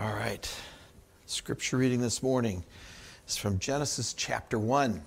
All 0.00 0.12
right. 0.12 0.48
Scripture 1.26 1.76
reading 1.76 2.00
this 2.00 2.22
morning 2.22 2.62
is 3.26 3.36
from 3.36 3.58
Genesis 3.58 4.12
chapter 4.12 4.56
1. 4.56 5.02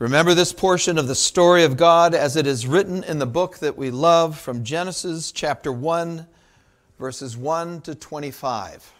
Remember 0.00 0.34
this 0.34 0.52
portion 0.52 0.98
of 0.98 1.06
the 1.06 1.14
story 1.14 1.62
of 1.62 1.76
God 1.76 2.12
as 2.12 2.34
it 2.34 2.44
is 2.44 2.66
written 2.66 3.04
in 3.04 3.20
the 3.20 3.26
book 3.26 3.58
that 3.58 3.78
we 3.78 3.92
love 3.92 4.36
from 4.36 4.64
Genesis 4.64 5.30
chapter 5.30 5.70
1, 5.70 6.26
verses 6.98 7.36
1 7.36 7.82
to 7.82 7.94
25. 7.94 8.92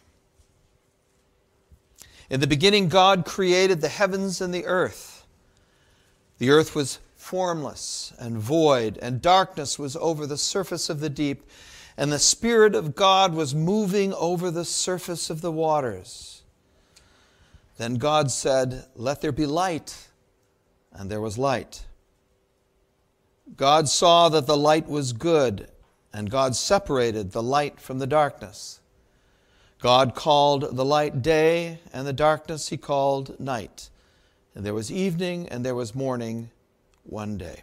In 2.30 2.38
the 2.38 2.46
beginning, 2.46 2.88
God 2.88 3.24
created 3.24 3.80
the 3.80 3.88
heavens 3.88 4.40
and 4.40 4.54
the 4.54 4.64
earth. 4.64 5.26
The 6.38 6.50
earth 6.50 6.76
was 6.76 7.00
formless 7.16 8.12
and 8.16 8.38
void, 8.38 8.96
and 9.02 9.20
darkness 9.20 9.76
was 9.76 9.96
over 9.96 10.24
the 10.24 10.38
surface 10.38 10.88
of 10.88 11.00
the 11.00 11.10
deep, 11.10 11.42
and 11.96 12.10
the 12.10 12.18
Spirit 12.18 12.74
of 12.74 12.94
God 12.94 13.34
was 13.34 13.54
moving 13.54 14.12
over 14.14 14.50
the 14.50 14.64
surface 14.64 15.30
of 15.30 15.40
the 15.40 15.52
waters. 15.52 16.42
Then 17.76 17.94
God 17.96 18.30
said, 18.30 18.86
Let 18.96 19.20
there 19.20 19.32
be 19.32 19.46
light, 19.46 20.08
and 20.92 21.10
there 21.10 21.20
was 21.20 21.38
light. 21.38 21.84
God 23.56 23.88
saw 23.88 24.28
that 24.30 24.46
the 24.46 24.56
light 24.56 24.88
was 24.88 25.12
good, 25.12 25.68
and 26.12 26.30
God 26.30 26.56
separated 26.56 27.32
the 27.32 27.42
light 27.42 27.80
from 27.80 27.98
the 27.98 28.06
darkness. 28.06 28.80
God 29.80 30.14
called 30.14 30.76
the 30.76 30.84
light 30.84 31.22
day, 31.22 31.80
and 31.92 32.06
the 32.06 32.12
darkness 32.12 32.68
he 32.68 32.76
called 32.76 33.38
night. 33.38 33.90
And 34.54 34.64
there 34.64 34.74
was 34.74 34.90
evening 34.90 35.48
and 35.48 35.64
there 35.64 35.74
was 35.74 35.94
morning 35.94 36.50
one 37.02 37.36
day. 37.36 37.62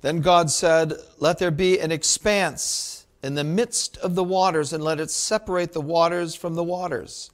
Then 0.00 0.20
God 0.20 0.50
said, 0.50 0.94
Let 1.18 1.38
there 1.38 1.50
be 1.50 1.78
an 1.78 1.92
expanse 1.92 2.89
in 3.22 3.34
the 3.34 3.44
midst 3.44 3.96
of 3.98 4.14
the 4.14 4.24
waters, 4.24 4.72
and 4.72 4.82
let 4.82 5.00
it 5.00 5.10
separate 5.10 5.72
the 5.72 5.80
waters 5.80 6.34
from 6.34 6.54
the 6.54 6.64
waters. 6.64 7.30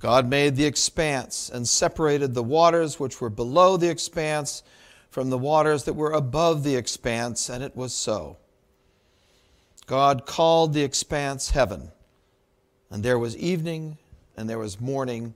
God 0.00 0.28
made 0.28 0.56
the 0.56 0.66
expanse 0.66 1.48
and 1.52 1.68
separated 1.68 2.34
the 2.34 2.42
waters 2.42 2.98
which 2.98 3.20
were 3.20 3.30
below 3.30 3.76
the 3.76 3.88
expanse 3.88 4.62
from 5.10 5.30
the 5.30 5.38
waters 5.38 5.84
that 5.84 5.94
were 5.94 6.12
above 6.12 6.64
the 6.64 6.76
expanse, 6.76 7.48
and 7.48 7.62
it 7.62 7.76
was 7.76 7.94
so. 7.94 8.36
God 9.86 10.26
called 10.26 10.72
the 10.72 10.82
expanse 10.82 11.50
heaven. 11.50 11.92
And 12.90 13.02
there 13.02 13.18
was 13.18 13.36
evening 13.36 13.98
and 14.36 14.48
there 14.48 14.58
was 14.58 14.80
morning 14.80 15.34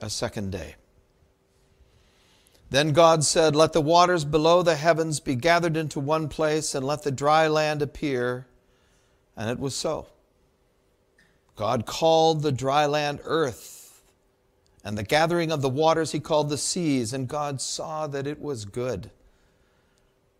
a 0.00 0.10
second 0.10 0.52
day. 0.52 0.76
Then 2.70 2.92
God 2.92 3.22
said, 3.22 3.54
Let 3.54 3.72
the 3.72 3.80
waters 3.80 4.24
below 4.24 4.62
the 4.62 4.76
heavens 4.76 5.20
be 5.20 5.36
gathered 5.36 5.76
into 5.76 6.00
one 6.00 6.28
place, 6.28 6.74
and 6.74 6.84
let 6.84 7.04
the 7.04 7.12
dry 7.12 7.46
land 7.46 7.80
appear. 7.80 8.46
And 9.36 9.50
it 9.50 9.58
was 9.58 9.74
so. 9.74 10.06
God 11.56 11.86
called 11.86 12.42
the 12.42 12.52
dry 12.52 12.86
land 12.86 13.20
earth, 13.24 14.02
and 14.84 14.96
the 14.96 15.02
gathering 15.02 15.50
of 15.50 15.62
the 15.62 15.68
waters 15.68 16.12
he 16.12 16.20
called 16.20 16.48
the 16.48 16.58
seas, 16.58 17.12
and 17.12 17.26
God 17.26 17.60
saw 17.60 18.06
that 18.06 18.26
it 18.26 18.40
was 18.40 18.64
good. 18.64 19.10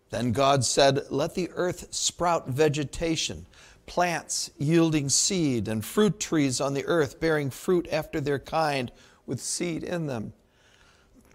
Then 0.09 0.31
God 0.31 0.63
said, 0.63 1.01
Let 1.09 1.35
the 1.35 1.49
earth 1.55 1.93
sprout 1.93 2.47
vegetation 2.47 3.45
plants 3.87 4.51
yielding 4.57 5.09
seed, 5.09 5.67
and 5.67 5.83
fruit 5.83 6.19
trees 6.19 6.61
on 6.61 6.73
the 6.73 6.85
earth 6.85 7.19
bearing 7.19 7.49
fruit 7.49 7.87
after 7.91 8.21
their 8.21 8.39
kind 8.39 8.91
with 9.25 9.41
seed 9.41 9.83
in 9.83 10.05
them. 10.05 10.33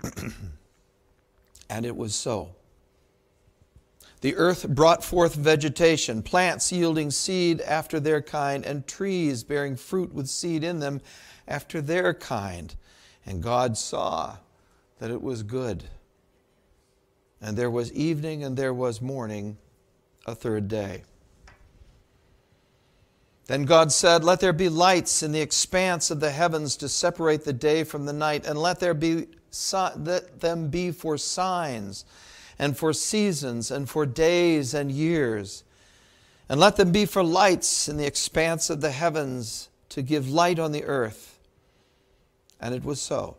and 1.68 1.84
it 1.84 1.96
was 1.96 2.14
so. 2.14 2.54
The 4.22 4.36
earth 4.36 4.68
brought 4.68 5.02
forth 5.02 5.34
vegetation, 5.34 6.22
plants 6.22 6.70
yielding 6.70 7.10
seed 7.10 7.60
after 7.60 7.98
their 7.98 8.22
kind, 8.22 8.64
and 8.64 8.86
trees 8.86 9.42
bearing 9.42 9.74
fruit 9.74 10.14
with 10.14 10.28
seed 10.28 10.62
in 10.62 10.78
them 10.78 11.00
after 11.48 11.80
their 11.80 12.14
kind. 12.14 12.74
And 13.26 13.42
God 13.42 13.76
saw 13.76 14.36
that 15.00 15.10
it 15.10 15.20
was 15.20 15.42
good. 15.42 15.84
And 17.40 17.56
there 17.56 17.70
was 17.70 17.92
evening 17.92 18.44
and 18.44 18.56
there 18.56 18.72
was 18.72 19.02
morning, 19.02 19.58
a 20.24 20.36
third 20.36 20.68
day. 20.68 21.02
Then 23.48 23.64
God 23.64 23.90
said, 23.90 24.22
Let 24.22 24.38
there 24.38 24.52
be 24.52 24.68
lights 24.68 25.24
in 25.24 25.32
the 25.32 25.40
expanse 25.40 26.12
of 26.12 26.20
the 26.20 26.30
heavens 26.30 26.76
to 26.76 26.88
separate 26.88 27.42
the 27.42 27.52
day 27.52 27.82
from 27.82 28.06
the 28.06 28.12
night, 28.12 28.46
and 28.46 28.56
let 28.56 28.78
there 28.78 28.94
be 28.94 29.26
let 29.96 30.40
them 30.40 30.68
be 30.68 30.92
for 30.92 31.18
signs 31.18 32.04
and 32.58 32.76
for 32.76 32.92
seasons 32.92 33.70
and 33.70 33.88
for 33.88 34.06
days 34.06 34.74
and 34.74 34.90
years. 34.90 35.64
And 36.48 36.60
let 36.60 36.76
them 36.76 36.92
be 36.92 37.06
for 37.06 37.22
lights 37.22 37.88
in 37.88 37.96
the 37.96 38.06
expanse 38.06 38.70
of 38.70 38.80
the 38.80 38.90
heavens 38.90 39.68
to 39.90 40.02
give 40.02 40.28
light 40.28 40.58
on 40.58 40.72
the 40.72 40.84
earth. 40.84 41.38
And 42.60 42.74
it 42.74 42.84
was 42.84 43.00
so. 43.00 43.36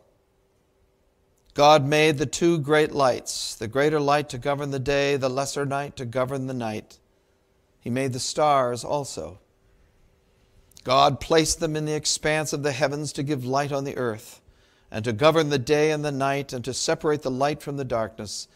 God 1.54 1.86
made 1.86 2.18
the 2.18 2.26
two 2.26 2.58
great 2.58 2.92
lights, 2.92 3.54
the 3.54 3.68
greater 3.68 4.00
light 4.00 4.28
to 4.30 4.38
govern 4.38 4.72
the 4.72 4.80
day, 4.80 5.16
the 5.16 5.30
lesser 5.30 5.64
night 5.64 5.96
to 5.96 6.04
govern 6.04 6.48
the 6.48 6.54
night. 6.54 6.98
He 7.78 7.90
made 7.90 8.12
the 8.12 8.18
stars 8.18 8.82
also. 8.82 9.38
God 10.82 11.20
placed 11.20 11.60
them 11.60 11.76
in 11.76 11.84
the 11.84 11.94
expanse 11.94 12.52
of 12.52 12.62
the 12.62 12.72
heavens 12.72 13.12
to 13.12 13.22
give 13.22 13.44
light 13.44 13.72
on 13.72 13.84
the 13.84 13.96
earth, 13.96 14.40
and 14.90 15.04
to 15.04 15.12
govern 15.12 15.48
the 15.48 15.58
day 15.58 15.92
and 15.92 16.04
the 16.04 16.12
night, 16.12 16.52
and 16.52 16.64
to 16.64 16.74
separate 16.74 17.22
the 17.22 17.30
light 17.30 17.62
from 17.62 17.76
the 17.76 17.84
darkness. 17.84 18.48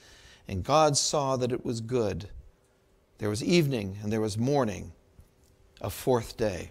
And 0.48 0.64
God 0.64 0.97
saw 0.97 1.36
that 1.36 1.53
it 1.53 1.64
was 1.64 1.81
good. 1.81 2.31
There 3.19 3.28
was 3.28 3.44
evening 3.44 3.98
and 4.03 4.12
there 4.12 4.20
was 4.20 4.38
morning, 4.38 4.92
a 5.81 5.91
fourth 5.91 6.36
day. 6.36 6.70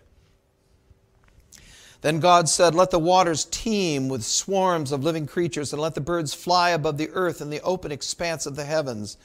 Then 2.01 2.19
God 2.19 2.49
said, 2.49 2.75
Let 2.75 2.91
the 2.91 2.99
waters 2.99 3.45
teem 3.45 4.09
with 4.09 4.23
swarms 4.23 4.91
of 4.91 5.03
living 5.03 5.27
creatures, 5.27 5.73
and 5.73 5.81
let 5.81 5.95
the 5.95 6.01
birds 6.01 6.33
fly 6.33 6.71
above 6.71 6.97
the 6.97 7.09
earth 7.11 7.41
in 7.41 7.49
the 7.49 7.61
open 7.61 7.91
expanse 7.91 8.45
of 8.45 8.55
the 8.55 8.65
heavens. 8.65 9.17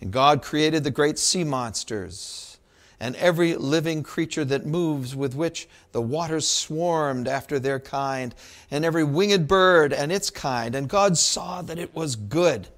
And 0.00 0.12
God 0.12 0.42
created 0.42 0.84
the 0.84 0.90
great 0.90 1.18
sea 1.18 1.44
monsters 1.44 2.58
and 2.98 3.14
every 3.16 3.54
living 3.54 4.02
creature 4.02 4.44
that 4.44 4.64
moves, 4.64 5.14
with 5.14 5.34
which 5.34 5.68
the 5.92 6.00
waters 6.00 6.48
swarmed 6.48 7.28
after 7.28 7.58
their 7.58 7.78
kind, 7.78 8.34
and 8.70 8.84
every 8.84 9.04
winged 9.04 9.46
bird 9.46 9.92
and 9.92 10.10
its 10.10 10.30
kind. 10.30 10.74
And 10.74 10.88
God 10.88 11.18
saw 11.18 11.60
that 11.62 11.78
it 11.78 11.94
was 11.94 12.16
good. 12.16 12.68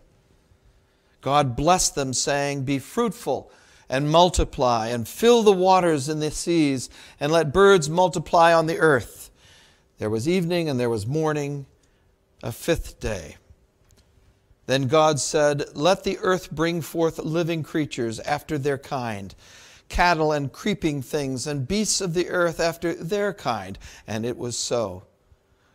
God 1.28 1.56
blessed 1.56 1.94
them, 1.94 2.14
saying, 2.14 2.62
Be 2.62 2.78
fruitful 2.78 3.52
and 3.86 4.10
multiply, 4.10 4.88
and 4.88 5.06
fill 5.06 5.42
the 5.42 5.52
waters 5.52 6.08
in 6.08 6.20
the 6.20 6.30
seas, 6.30 6.88
and 7.20 7.30
let 7.30 7.52
birds 7.52 7.90
multiply 7.90 8.54
on 8.54 8.64
the 8.64 8.78
earth. 8.78 9.30
There 9.98 10.08
was 10.08 10.26
evening 10.26 10.70
and 10.70 10.80
there 10.80 10.88
was 10.88 11.06
morning, 11.06 11.66
a 12.42 12.50
fifth 12.50 12.98
day. 12.98 13.36
Then 14.64 14.88
God 14.88 15.20
said, 15.20 15.64
Let 15.74 16.02
the 16.02 16.16
earth 16.22 16.50
bring 16.50 16.80
forth 16.80 17.18
living 17.18 17.62
creatures 17.62 18.20
after 18.20 18.56
their 18.56 18.78
kind 18.78 19.34
cattle 19.90 20.32
and 20.32 20.50
creeping 20.50 21.02
things, 21.02 21.46
and 21.46 21.68
beasts 21.68 22.00
of 22.00 22.14
the 22.14 22.30
earth 22.30 22.58
after 22.58 22.94
their 22.94 23.34
kind. 23.34 23.78
And 24.06 24.24
it 24.24 24.38
was 24.38 24.56
so. 24.56 25.02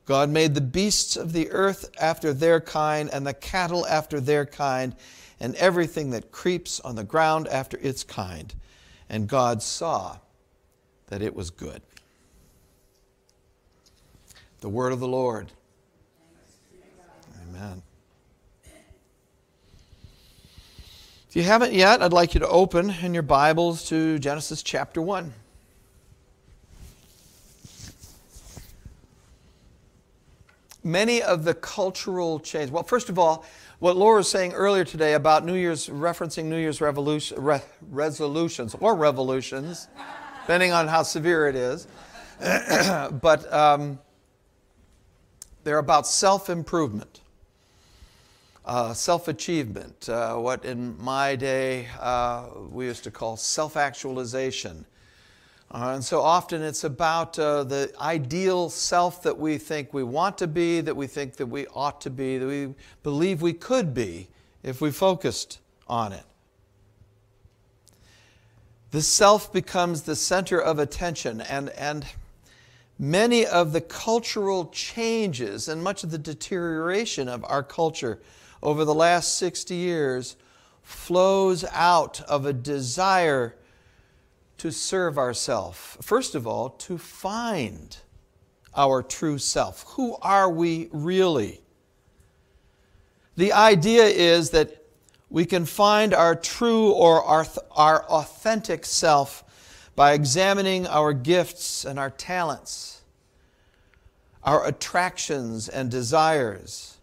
God 0.05 0.29
made 0.29 0.53
the 0.53 0.61
beasts 0.61 1.15
of 1.15 1.31
the 1.31 1.49
earth 1.51 1.89
after 1.99 2.33
their 2.33 2.59
kind, 2.59 3.09
and 3.11 3.25
the 3.25 3.33
cattle 3.33 3.85
after 3.87 4.19
their 4.19 4.45
kind, 4.45 4.95
and 5.39 5.55
everything 5.55 6.09
that 6.11 6.31
creeps 6.31 6.79
on 6.81 6.95
the 6.95 7.03
ground 7.03 7.47
after 7.47 7.77
its 7.81 8.03
kind. 8.03 8.53
And 9.09 9.27
God 9.27 9.61
saw 9.61 10.17
that 11.07 11.21
it 11.21 11.35
was 11.35 11.49
good. 11.49 11.81
The 14.61 14.69
word 14.69 14.93
of 14.93 14.99
the 14.99 15.07
Lord. 15.07 15.51
Amen. 17.49 17.81
If 21.29 21.35
you 21.37 21.43
haven't 21.43 21.73
yet, 21.73 22.01
I'd 22.01 22.13
like 22.13 22.33
you 22.33 22.39
to 22.41 22.47
open 22.47 22.91
in 23.01 23.13
your 23.13 23.23
Bibles 23.23 23.87
to 23.89 24.19
Genesis 24.19 24.61
chapter 24.61 25.01
1. 25.01 25.33
Many 30.83 31.21
of 31.21 31.43
the 31.43 31.53
cultural 31.53 32.39
changes, 32.39 32.71
well, 32.71 32.83
first 32.83 33.09
of 33.09 33.17
all, 33.17 33.45
what 33.79 33.95
Laura 33.95 34.17
was 34.17 34.29
saying 34.29 34.53
earlier 34.53 34.83
today 34.83 35.13
about 35.13 35.45
New 35.45 35.55
Year's, 35.55 35.87
referencing 35.87 36.45
New 36.45 36.57
Year's 36.57 36.81
re, 36.81 37.59
resolutions 37.89 38.75
or 38.79 38.95
revolutions, 38.95 39.87
depending 40.41 40.71
on 40.71 40.87
how 40.87 41.03
severe 41.03 41.47
it 41.47 41.55
is, 41.55 41.87
but 43.21 43.51
um, 43.53 43.99
they're 45.63 45.79
about 45.79 46.05
self 46.05 46.49
improvement 46.49 47.21
uh, 48.65 48.93
self 48.93 49.27
achievement, 49.27 50.07
uh, 50.09 50.35
what 50.35 50.63
in 50.65 50.95
my 51.01 51.35
day 51.35 51.87
uh, 51.99 52.47
we 52.69 52.85
used 52.85 53.03
to 53.03 53.11
call 53.11 53.35
self 53.35 53.75
actualization. 53.77 54.85
Uh, 55.73 55.93
and 55.95 56.05
so 56.05 56.21
often 56.21 56.61
it's 56.61 56.83
about 56.83 57.39
uh, 57.39 57.63
the 57.63 57.91
ideal 57.99 58.69
self 58.69 59.23
that 59.23 59.39
we 59.39 59.57
think 59.57 59.91
we 59.91 60.03
want 60.03 60.37
to 60.37 60.45
be, 60.45 60.81
that 60.81 60.95
we 60.95 61.07
think 61.07 61.35
that 61.35 61.47
we 61.47 61.65
ought 61.67 61.99
to 61.99 62.11
be, 62.11 62.37
that 62.37 62.45
we 62.45 62.75
believe 63.01 63.41
we 63.41 63.53
could 63.53 63.91
be 63.91 64.27
if 64.61 64.81
we 64.81 64.91
focused 64.91 65.59
on 65.87 66.13
it. 66.13 66.23
the 68.91 69.01
self 69.01 69.51
becomes 69.51 70.03
the 70.03 70.15
center 70.15 70.61
of 70.61 70.77
attention, 70.77 71.41
and, 71.41 71.69
and 71.71 72.05
many 72.99 73.43
of 73.43 73.73
the 73.73 73.81
cultural 73.81 74.67
changes 74.67 75.67
and 75.67 75.83
much 75.83 76.03
of 76.03 76.11
the 76.11 76.17
deterioration 76.19 77.27
of 77.27 77.43
our 77.45 77.63
culture 77.63 78.21
over 78.61 78.85
the 78.85 78.93
last 78.93 79.39
60 79.39 79.73
years 79.73 80.35
flows 80.83 81.65
out 81.71 82.21
of 82.21 82.45
a 82.45 82.53
desire 82.53 83.55
to 84.57 84.71
serve 84.71 85.17
ourselves. 85.17 85.97
First 86.01 86.35
of 86.35 86.47
all, 86.47 86.69
to 86.69 86.97
find 86.97 87.97
our 88.75 89.03
true 89.03 89.37
self. 89.37 89.83
Who 89.95 90.15
are 90.21 90.49
we 90.49 90.89
really? 90.91 91.61
The 93.35 93.53
idea 93.53 94.05
is 94.05 94.51
that 94.51 94.83
we 95.29 95.45
can 95.45 95.65
find 95.65 96.13
our 96.13 96.35
true 96.35 96.91
or 96.91 97.23
our, 97.23 97.45
our 97.71 98.03
authentic 98.03 98.85
self 98.85 99.43
by 99.95 100.13
examining 100.13 100.87
our 100.87 101.13
gifts 101.13 101.85
and 101.85 101.99
our 101.99 102.11
talents, 102.11 103.01
our 104.43 104.65
attractions 104.67 105.69
and 105.69 105.89
desires, 105.89 106.97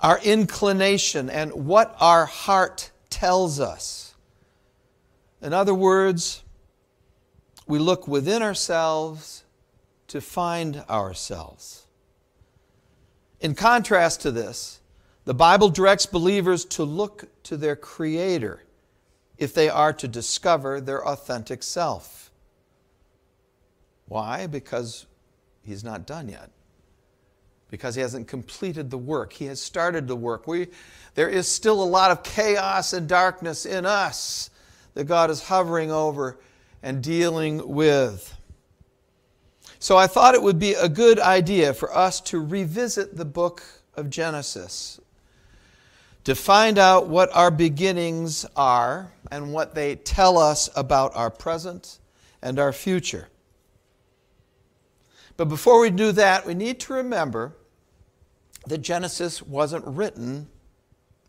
our 0.00 0.18
inclination, 0.20 1.30
and 1.30 1.52
what 1.52 1.96
our 2.00 2.26
heart 2.26 2.90
tells 3.10 3.60
us. 3.60 4.14
In 5.40 5.52
other 5.52 5.74
words, 5.74 6.42
we 7.68 7.78
look 7.78 8.08
within 8.08 8.42
ourselves 8.42 9.44
to 10.08 10.20
find 10.20 10.82
ourselves. 10.88 11.86
In 13.40 13.54
contrast 13.54 14.22
to 14.22 14.32
this, 14.32 14.80
the 15.26 15.34
Bible 15.34 15.68
directs 15.68 16.06
believers 16.06 16.64
to 16.64 16.82
look 16.82 17.28
to 17.44 17.56
their 17.56 17.76
Creator 17.76 18.64
if 19.36 19.52
they 19.54 19.68
are 19.68 19.92
to 19.92 20.08
discover 20.08 20.80
their 20.80 21.06
authentic 21.06 21.62
self. 21.62 22.30
Why? 24.06 24.46
Because 24.46 25.06
He's 25.62 25.84
not 25.84 26.06
done 26.06 26.30
yet. 26.30 26.50
Because 27.70 27.94
He 27.94 28.00
hasn't 28.00 28.26
completed 28.26 28.90
the 28.90 28.98
work. 28.98 29.34
He 29.34 29.44
has 29.44 29.60
started 29.60 30.08
the 30.08 30.16
work. 30.16 30.48
We, 30.48 30.68
there 31.14 31.28
is 31.28 31.46
still 31.46 31.82
a 31.82 31.84
lot 31.84 32.10
of 32.10 32.22
chaos 32.22 32.94
and 32.94 33.06
darkness 33.06 33.66
in 33.66 33.84
us 33.84 34.48
that 34.94 35.04
God 35.04 35.30
is 35.30 35.42
hovering 35.42 35.92
over 35.92 36.38
and 36.82 37.02
dealing 37.02 37.68
with. 37.68 38.36
So 39.78 39.96
I 39.96 40.06
thought 40.06 40.34
it 40.34 40.42
would 40.42 40.58
be 40.58 40.74
a 40.74 40.88
good 40.88 41.18
idea 41.18 41.72
for 41.72 41.94
us 41.96 42.20
to 42.22 42.40
revisit 42.40 43.16
the 43.16 43.24
book 43.24 43.62
of 43.94 44.10
Genesis 44.10 45.00
to 46.28 46.34
find 46.34 46.78
out 46.78 47.08
what 47.08 47.34
our 47.34 47.50
beginnings 47.50 48.44
are 48.54 49.10
and 49.30 49.50
what 49.50 49.74
they 49.74 49.96
tell 49.96 50.36
us 50.36 50.68
about 50.76 51.16
our 51.16 51.30
present 51.30 51.98
and 52.42 52.58
our 52.58 52.70
future. 52.70 53.28
But 55.38 55.46
before 55.46 55.80
we 55.80 55.88
do 55.88 56.12
that, 56.12 56.44
we 56.44 56.52
need 56.52 56.80
to 56.80 56.92
remember 56.92 57.56
that 58.66 58.78
Genesis 58.78 59.40
wasn't 59.40 59.86
written. 59.86 60.48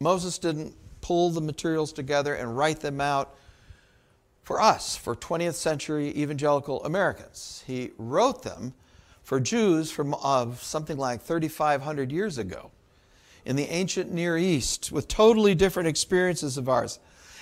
Moses 0.01 0.37
didn't 0.37 0.75
pull 0.99 1.29
the 1.29 1.39
materials 1.39 1.93
together 1.93 2.35
and 2.35 2.57
write 2.57 2.81
them 2.81 2.99
out 2.99 3.37
for 4.49 4.59
us, 4.59 4.95
for 4.95 5.15
20th 5.15 5.53
century 5.53 6.07
evangelical 6.17 6.83
Americans. 6.83 7.63
He 7.67 7.91
wrote 7.99 8.41
them 8.41 8.73
for 9.21 9.39
Jews 9.39 9.91
from 9.91 10.15
uh, 10.23 10.55
something 10.55 10.97
like 10.97 11.21
3,500 11.21 12.11
years 12.11 12.39
ago 12.39 12.71
in 13.45 13.55
the 13.55 13.65
ancient 13.65 14.11
Near 14.11 14.39
East 14.39 14.91
with 14.91 15.07
totally 15.07 15.53
different 15.53 15.87
experiences 15.87 16.57
of 16.57 16.67
ours 16.67 16.97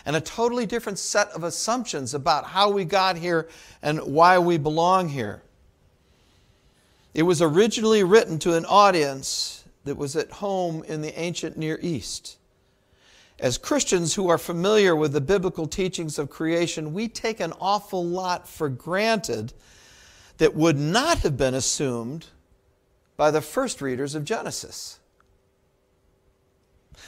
and 0.05 0.17
a 0.17 0.19
totally 0.19 0.65
different 0.65 0.99
set 0.99 1.29
of 1.29 1.45
assumptions 1.45 2.13
about 2.13 2.47
how 2.47 2.69
we 2.69 2.83
got 2.83 3.15
here 3.15 3.47
and 3.81 4.01
why 4.01 4.37
we 4.37 4.57
belong 4.57 5.07
here. 5.07 5.43
It 7.13 7.23
was 7.23 7.41
originally 7.41 8.03
written 8.03 8.37
to 8.39 8.57
an 8.57 8.65
audience 8.65 9.63
that 9.85 9.95
was 9.95 10.17
at 10.17 10.29
home 10.29 10.83
in 10.83 11.01
the 11.01 11.17
ancient 11.17 11.55
Near 11.55 11.79
East. 11.81 12.35
As 13.39 13.57
Christians 13.59 14.15
who 14.15 14.29
are 14.29 14.39
familiar 14.39 14.95
with 14.95 15.13
the 15.13 15.21
biblical 15.21 15.67
teachings 15.67 16.17
of 16.17 16.29
creation, 16.29 16.93
we 16.93 17.07
take 17.07 17.39
an 17.39 17.53
awful 17.61 18.03
lot 18.03 18.47
for 18.47 18.67
granted 18.67 19.53
that 20.39 20.55
would 20.55 20.77
not 20.77 21.19
have 21.19 21.37
been 21.37 21.53
assumed 21.53 22.27
by 23.15 23.29
the 23.29 23.41
first 23.41 23.81
readers 23.81 24.15
of 24.15 24.25
Genesis. 24.25 24.99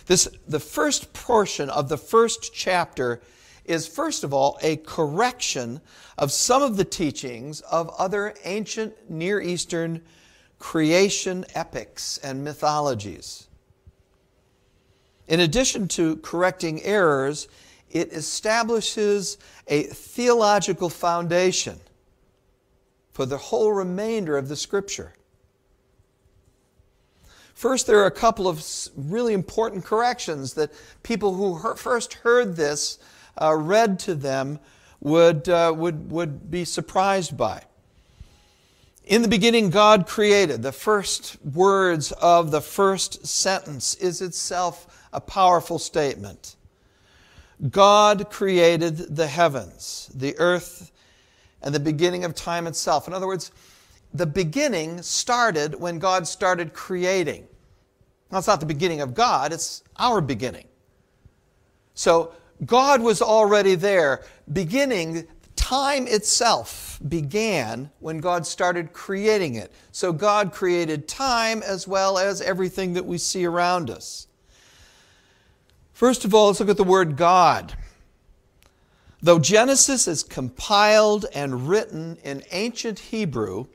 This, 0.05 0.27
the 0.47 0.59
first 0.59 1.13
portion 1.13 1.69
of 1.69 1.89
the 1.89 1.97
first 1.97 2.53
chapter 2.53 3.21
is, 3.65 3.87
first 3.87 4.23
of 4.23 4.33
all, 4.33 4.57
a 4.61 4.77
correction 4.77 5.81
of 6.17 6.31
some 6.31 6.61
of 6.61 6.77
the 6.77 6.85
teachings 6.85 7.61
of 7.61 7.89
other 7.97 8.35
ancient 8.43 9.09
Near 9.09 9.41
Eastern 9.41 10.01
creation 10.59 11.45
epics 11.55 12.19
and 12.19 12.43
mythologies. 12.43 13.48
In 15.29 15.39
addition 15.39 15.87
to 15.89 16.17
correcting 16.17 16.81
errors, 16.81 17.47
it 17.91 18.11
establishes 18.11 19.37
a 19.67 19.83
theological 19.83 20.89
foundation 20.89 21.79
for 23.11 23.27
the 23.27 23.37
whole 23.37 23.71
remainder 23.71 24.37
of 24.37 24.47
the 24.47 24.55
Scripture. 24.55 25.13
First, 27.53 27.85
there 27.85 27.99
are 27.99 28.07
a 28.07 28.11
couple 28.11 28.47
of 28.47 28.65
really 28.95 29.33
important 29.33 29.85
corrections 29.85 30.55
that 30.55 30.71
people 31.03 31.35
who 31.35 31.75
first 31.75 32.13
heard 32.15 32.55
this 32.55 32.97
uh, 33.39 33.53
read 33.53 33.99
to 33.99 34.15
them 34.15 34.59
would, 34.99 35.47
uh, 35.47 35.71
would, 35.75 36.09
would 36.09 36.49
be 36.49 36.65
surprised 36.65 37.37
by. 37.37 37.61
In 39.05 39.21
the 39.21 39.27
beginning, 39.27 39.69
God 39.69 40.07
created. 40.07 40.63
The 40.63 40.71
first 40.71 41.37
words 41.43 42.11
of 42.13 42.49
the 42.49 42.61
first 42.61 43.27
sentence 43.27 43.93
is 43.95 44.21
itself 44.21 44.98
a 45.13 45.21
powerful 45.21 45.79
statement. 45.79 46.55
God 47.69 48.29
created 48.29 49.15
the 49.15 49.27
heavens, 49.27 50.09
the 50.13 50.37
earth, 50.39 50.91
and 51.61 51.75
the 51.75 51.79
beginning 51.79 52.23
of 52.23 52.33
time 52.33 52.67
itself. 52.67 53.07
In 53.07 53.13
other 53.13 53.27
words, 53.27 53.51
the 54.13 54.25
beginning 54.25 55.01
started 55.01 55.75
when 55.75 55.99
God 55.99 56.27
started 56.27 56.73
creating. 56.73 57.47
That's 58.31 58.47
not 58.47 58.59
the 58.59 58.65
beginning 58.65 59.01
of 59.01 59.13
God, 59.13 59.51
it's 59.51 59.83
our 59.97 60.21
beginning. 60.21 60.67
So, 61.93 62.33
God 62.65 63.01
was 63.01 63.21
already 63.21 63.75
there. 63.75 64.23
Beginning, 64.51 65.27
time 65.55 66.07
itself 66.07 66.99
began 67.07 67.89
when 67.99 68.19
God 68.19 68.45
started 68.45 68.93
creating 68.93 69.55
it. 69.55 69.71
So, 69.91 70.13
God 70.13 70.53
created 70.53 71.07
time 71.07 71.61
as 71.63 71.87
well 71.87 72.17
as 72.17 72.41
everything 72.41 72.93
that 72.93 73.05
we 73.05 73.17
see 73.17 73.45
around 73.45 73.89
us. 73.89 74.27
First 75.99 76.23
of 76.23 76.33
all, 76.33 76.47
let's 76.47 76.61
look 76.61 76.69
at 76.69 76.77
the 76.77 76.83
word 76.85 77.17
God. 77.17 77.73
Though 79.21 79.37
Genesis 79.37 80.07
is 80.07 80.23
compiled 80.23 81.25
and 81.35 81.67
written 81.67 82.17
in 82.23 82.41
ancient 82.51 82.99
Hebrew 82.99 83.65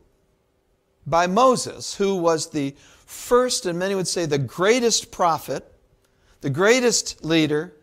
by 1.06 1.26
Moses, 1.26 1.96
who 1.96 2.16
was 2.16 2.48
the 2.48 2.74
first, 3.04 3.66
and 3.66 3.78
many 3.78 3.94
would 3.94 4.08
say 4.08 4.24
the 4.24 4.38
greatest 4.38 5.10
prophet, 5.10 5.70
the 6.40 6.48
greatest 6.48 7.22
leader, 7.22 7.74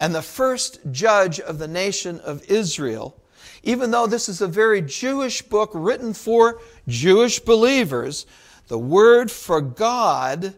and 0.00 0.12
the 0.12 0.22
first 0.22 0.80
judge 0.90 1.38
of 1.38 1.60
the 1.60 1.68
nation 1.68 2.18
of 2.18 2.42
Israel, 2.50 3.16
even 3.62 3.92
though 3.92 4.08
this 4.08 4.28
is 4.28 4.40
a 4.40 4.48
very 4.48 4.82
Jewish 4.82 5.40
book 5.40 5.70
written 5.72 6.14
for 6.14 6.60
Jewish 6.88 7.38
believers, 7.38 8.26
the 8.66 8.76
word 8.76 9.30
for 9.30 9.60
God 9.60 10.56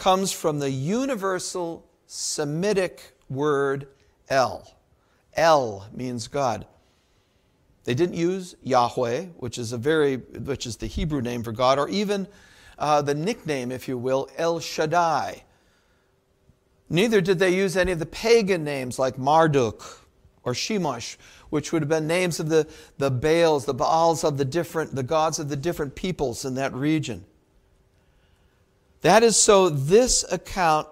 comes 0.00 0.32
from 0.32 0.58
the 0.58 0.70
universal 0.70 1.86
Semitic 2.06 3.12
word 3.28 3.86
El. 4.28 4.74
El 5.36 5.86
means 5.92 6.26
God. 6.26 6.66
They 7.84 7.94
didn't 7.94 8.16
use 8.16 8.56
Yahweh, 8.62 9.26
which 9.36 9.58
is 9.58 9.72
a 9.72 9.78
very 9.78 10.16
which 10.16 10.66
is 10.66 10.78
the 10.78 10.86
Hebrew 10.86 11.20
name 11.20 11.42
for 11.42 11.52
God, 11.52 11.78
or 11.78 11.88
even 11.88 12.26
uh, 12.78 13.02
the 13.02 13.14
nickname, 13.14 13.70
if 13.70 13.86
you 13.86 13.96
will, 13.96 14.28
El 14.36 14.58
Shaddai. 14.58 15.44
Neither 16.88 17.20
did 17.20 17.38
they 17.38 17.54
use 17.54 17.76
any 17.76 17.92
of 17.92 17.98
the 18.00 18.06
pagan 18.06 18.64
names 18.64 18.98
like 18.98 19.18
Marduk 19.18 20.06
or 20.42 20.54
Chemosh, 20.54 21.16
which 21.50 21.72
would 21.72 21.82
have 21.82 21.88
been 21.88 22.06
names 22.06 22.40
of 22.40 22.48
the, 22.48 22.66
the 22.98 23.10
Baals, 23.10 23.66
the 23.66 23.74
Baals 23.74 24.24
of 24.24 24.38
the 24.38 24.44
different, 24.44 24.94
the 24.94 25.02
gods 25.02 25.38
of 25.38 25.48
the 25.48 25.56
different 25.56 25.94
peoples 25.94 26.44
in 26.44 26.54
that 26.54 26.72
region. 26.72 27.24
That 29.02 29.22
is 29.22 29.36
so 29.36 29.68
this 29.68 30.24
account 30.30 30.86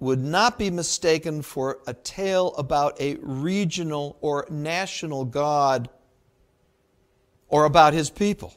would 0.00 0.22
not 0.22 0.58
be 0.58 0.70
mistaken 0.70 1.42
for 1.42 1.78
a 1.86 1.94
tale 1.94 2.54
about 2.56 3.00
a 3.00 3.16
regional 3.20 4.16
or 4.20 4.46
national 4.50 5.24
God 5.24 5.88
or 7.48 7.64
about 7.64 7.94
his 7.94 8.10
people. 8.10 8.54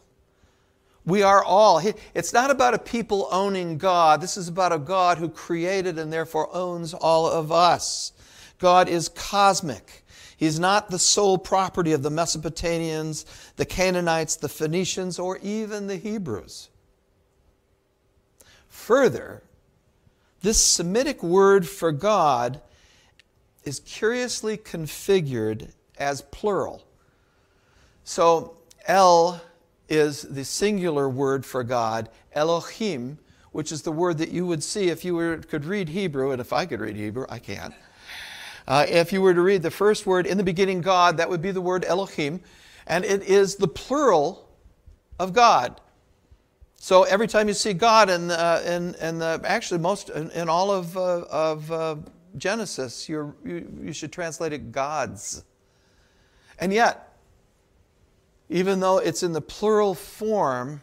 We 1.05 1.23
are 1.23 1.43
all. 1.43 1.81
It's 2.13 2.33
not 2.33 2.51
about 2.51 2.75
a 2.75 2.79
people 2.79 3.27
owning 3.31 3.77
God. 3.79 4.21
This 4.21 4.37
is 4.37 4.47
about 4.47 4.71
a 4.71 4.77
God 4.77 5.17
who 5.17 5.29
created 5.29 5.97
and 5.97 6.13
therefore 6.13 6.55
owns 6.55 6.93
all 6.93 7.25
of 7.27 7.51
us. 7.51 8.13
God 8.59 8.87
is 8.87 9.09
cosmic. 9.09 10.03
He's 10.37 10.59
not 10.59 10.89
the 10.89 10.99
sole 10.99 11.37
property 11.37 11.93
of 11.93 12.03
the 12.03 12.11
Mesopotamians, 12.11 13.25
the 13.55 13.65
Canaanites, 13.65 14.35
the 14.35 14.49
Phoenicians, 14.49 15.17
or 15.17 15.37
even 15.39 15.87
the 15.87 15.97
Hebrews. 15.97 16.70
Further, 18.81 19.43
this 20.41 20.59
Semitic 20.59 21.21
word 21.21 21.69
for 21.69 21.91
God 21.91 22.61
is 23.63 23.79
curiously 23.81 24.57
configured 24.57 25.71
as 25.99 26.23
plural. 26.23 26.83
So, 28.03 28.57
El 28.87 29.39
is 29.87 30.23
the 30.23 30.43
singular 30.43 31.07
word 31.07 31.45
for 31.45 31.63
God, 31.63 32.09
Elohim, 32.33 33.19
which 33.51 33.71
is 33.71 33.83
the 33.83 33.91
word 33.91 34.17
that 34.17 34.31
you 34.31 34.47
would 34.47 34.63
see 34.63 34.89
if 34.89 35.05
you 35.05 35.13
were, 35.13 35.37
could 35.37 35.65
read 35.65 35.89
Hebrew, 35.89 36.31
and 36.31 36.41
if 36.41 36.51
I 36.51 36.65
could 36.65 36.79
read 36.79 36.95
Hebrew, 36.95 37.27
I 37.29 37.37
can't. 37.37 37.75
Uh, 38.67 38.87
if 38.89 39.13
you 39.13 39.21
were 39.21 39.35
to 39.35 39.41
read 39.41 39.61
the 39.61 39.69
first 39.69 40.07
word, 40.07 40.25
in 40.25 40.39
the 40.39 40.43
beginning, 40.43 40.81
God, 40.81 41.17
that 41.17 41.29
would 41.29 41.43
be 41.43 41.51
the 41.51 41.61
word 41.61 41.85
Elohim, 41.85 42.41
and 42.87 43.05
it 43.05 43.21
is 43.21 43.57
the 43.57 43.67
plural 43.67 44.49
of 45.19 45.33
God. 45.33 45.79
So 46.83 47.03
every 47.03 47.27
time 47.27 47.47
you 47.47 47.53
see 47.53 47.73
God, 47.73 48.09
and 48.09 48.31
in, 48.65 48.95
in 48.95 49.21
actually 49.21 49.79
most 49.79 50.09
in, 50.09 50.31
in 50.31 50.49
all 50.49 50.71
of, 50.71 50.97
uh, 50.97 51.25
of 51.29 51.71
uh, 51.71 51.95
Genesis, 52.37 53.07
you 53.07 53.35
you, 53.45 53.93
should 53.93 54.11
translate 54.11 54.51
it 54.51 54.71
gods. 54.71 55.43
And 56.57 56.73
yet, 56.73 57.15
even 58.49 58.79
though 58.79 58.97
it's 58.97 59.21
in 59.21 59.33
the 59.33 59.41
plural 59.41 59.93
form, 59.93 60.81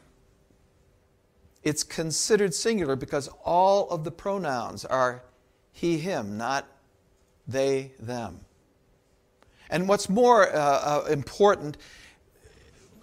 it's 1.64 1.82
considered 1.82 2.54
singular 2.54 2.94
because 2.94 3.28
all 3.44 3.90
of 3.90 4.04
the 4.04 4.12
pronouns 4.12 4.84
are 4.84 5.24
he, 5.72 5.98
him, 5.98 6.38
not 6.38 6.68
they, 7.48 7.90
them. 7.98 8.42
And 9.68 9.88
what's 9.88 10.08
more 10.08 10.48
uh, 10.48 10.56
uh, 10.56 11.08
important, 11.10 11.76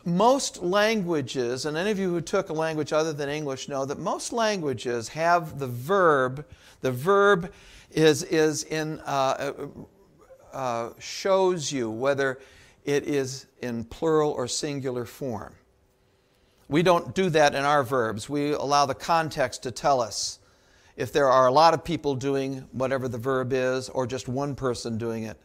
most 0.05 0.61
languages, 0.61 1.65
and 1.65 1.75
any 1.75 1.89
of 1.89 1.97
you 1.97 2.09
who 2.09 2.21
took 2.21 2.49
a 2.49 2.53
language 2.53 2.93
other 2.93 3.11
than 3.11 3.27
English 3.27 3.67
know 3.67 3.85
that 3.85 3.97
most 3.97 4.31
languages 4.31 5.09
have 5.09 5.57
the 5.57 5.67
verb, 5.67 6.45
the 6.81 6.91
verb 6.91 7.51
is, 7.91 8.23
is 8.23 8.63
in, 8.65 8.99
uh, 9.01 9.53
uh, 10.53 10.89
shows 10.99 11.71
you 11.71 11.89
whether 11.89 12.39
it 12.85 13.07
is 13.07 13.47
in 13.61 13.83
plural 13.83 14.31
or 14.31 14.47
singular 14.47 15.05
form. 15.05 15.55
We 16.67 16.83
don't 16.83 17.13
do 17.15 17.29
that 17.31 17.55
in 17.55 17.63
our 17.63 17.83
verbs. 17.83 18.29
We 18.29 18.51
allow 18.51 18.85
the 18.85 18.95
context 18.95 19.63
to 19.63 19.71
tell 19.71 20.01
us 20.01 20.39
if 20.97 21.11
there 21.11 21.29
are 21.29 21.47
a 21.47 21.51
lot 21.51 21.73
of 21.73 21.83
people 21.83 22.15
doing 22.15 22.67
whatever 22.71 23.07
the 23.07 23.17
verb 23.17 23.53
is 23.53 23.89
or 23.89 24.07
just 24.07 24.27
one 24.27 24.55
person 24.55 24.97
doing 24.97 25.23
it. 25.23 25.37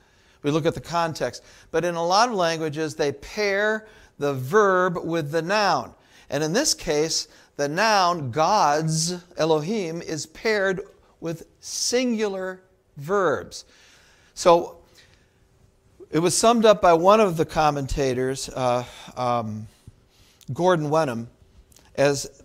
We 0.43 0.51
look 0.51 0.65
at 0.65 0.75
the 0.75 0.81
context. 0.81 1.43
But 1.71 1.85
in 1.85 1.95
a 1.95 2.07
lot 2.07 2.29
of 2.29 2.35
languages, 2.35 2.95
they 2.95 3.13
pair 3.13 3.87
the 4.21 4.35
verb 4.35 4.99
with 5.03 5.33
the 5.33 5.43
noun. 5.43 5.95
And 6.29 6.45
in 6.45 6.53
this 6.53 6.75
case, 6.75 7.27
the 7.57 7.69
noun, 7.69 8.31
God's, 8.31 9.17
Elohim, 9.37 10.01
is 10.03 10.27
paired 10.27 10.83
with 11.21 11.47
singular 11.59 12.61
verbs. 12.97 13.65
So 14.35 14.79
it 16.11 16.19
was 16.19 16.37
summed 16.37 16.65
up 16.65 16.83
by 16.83 16.93
one 16.93 17.21
of 17.21 17.37
the 17.39 17.47
commentators, 17.47 18.51
uh, 18.51 18.85
um, 19.17 19.67
Gordon 20.53 20.91
Wenham, 20.91 21.29
as 21.95 22.43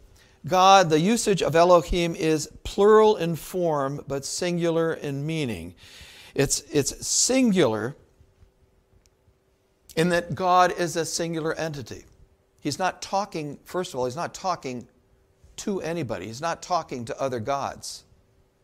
God, 0.47 0.89
the 0.89 0.99
usage 0.99 1.41
of 1.41 1.55
Elohim 1.55 2.15
is 2.15 2.47
plural 2.63 3.17
in 3.17 3.35
form 3.35 4.01
but 4.07 4.23
singular 4.23 4.93
in 4.93 5.25
meaning. 5.25 5.75
It's, 6.35 6.61
it's 6.71 7.05
singular 7.05 7.95
in 9.95 10.09
that 10.09 10.35
God 10.35 10.73
is 10.77 10.95
a 10.95 11.05
singular 11.05 11.53
entity. 11.53 12.05
He's 12.59 12.79
not 12.79 13.01
talking, 13.01 13.59
first 13.63 13.93
of 13.93 13.99
all, 13.99 14.05
he's 14.05 14.15
not 14.15 14.33
talking 14.33 14.87
to 15.57 15.81
anybody, 15.81 16.27
he's 16.27 16.41
not 16.41 16.61
talking 16.61 17.05
to 17.05 17.21
other 17.21 17.39
gods. 17.39 18.03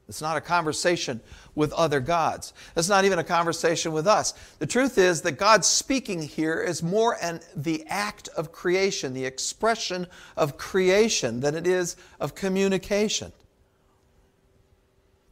It's 0.10 0.22
not 0.22 0.36
a 0.36 0.42
conversation 0.42 1.22
with 1.56 1.72
other 1.72 2.02
gods. 2.02 2.52
It's 2.76 2.90
not 2.90 3.06
even 3.06 3.20
a 3.20 3.24
conversation 3.24 3.94
with 3.94 4.08
us. 4.08 4.34
The 4.60 4.68
truth 4.68 4.98
is 4.98 5.22
that 5.22 5.34
God 5.34 5.64
speaking 5.64 6.22
here 6.22 6.62
is 6.62 6.84
more 6.84 7.18
an, 7.22 7.40
the 7.56 7.86
act 7.88 8.28
of 8.36 8.52
creation, 8.52 9.14
the 9.14 9.24
expression 9.24 10.08
of 10.36 10.58
creation, 10.58 11.40
than 11.40 11.56
it 11.56 11.66
is 11.66 11.96
of 12.20 12.36
communication. 12.36 13.32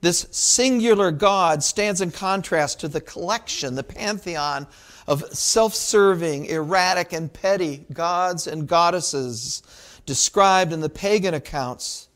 This 0.01 0.27
singular 0.32 1.12
God 1.12 1.62
stands 1.63 2.00
in 2.00 2.12
contrast 2.12 2.79
to 2.79 2.88
the 2.88 3.01
collection, 3.01 3.75
the 3.75 3.84
pantheon 3.84 4.68
of 5.08 5.24
self 5.36 5.74
serving, 5.74 6.46
erratic, 6.46 7.12
and 7.12 7.32
petty 7.32 7.86
gods 7.91 8.48
and 8.48 8.68
goddesses 8.68 9.62
described 10.06 10.72
in 10.72 10.79
the 10.79 10.89
pagan 10.89 11.34
accounts 11.34 12.08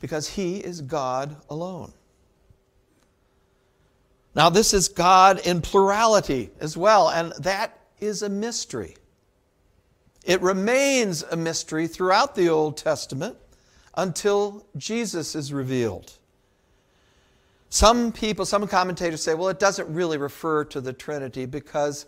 because 0.00 0.28
He 0.28 0.58
is 0.58 0.80
God 0.80 1.36
alone. 1.50 1.92
Now, 4.34 4.50
this 4.50 4.74
is 4.74 4.88
God 4.88 5.46
in 5.46 5.62
plurality 5.62 6.50
as 6.60 6.76
well, 6.76 7.08
and 7.08 7.32
that 7.40 7.78
is 8.00 8.22
a 8.22 8.28
mystery. 8.28 8.96
It 10.24 10.42
remains 10.42 11.22
a 11.22 11.36
mystery 11.36 11.86
throughout 11.86 12.34
the 12.34 12.48
Old 12.48 12.76
Testament 12.76 13.36
until 13.96 14.66
Jesus 14.76 15.34
is 15.34 15.52
revealed. 15.52 16.12
Some 17.68 18.12
people, 18.12 18.46
some 18.46 18.66
commentators 18.66 19.22
say, 19.22 19.34
well, 19.34 19.48
it 19.48 19.58
doesn't 19.58 19.92
really 19.92 20.18
refer 20.18 20.64
to 20.66 20.80
the 20.80 20.92
Trinity 20.92 21.46
because 21.46 22.06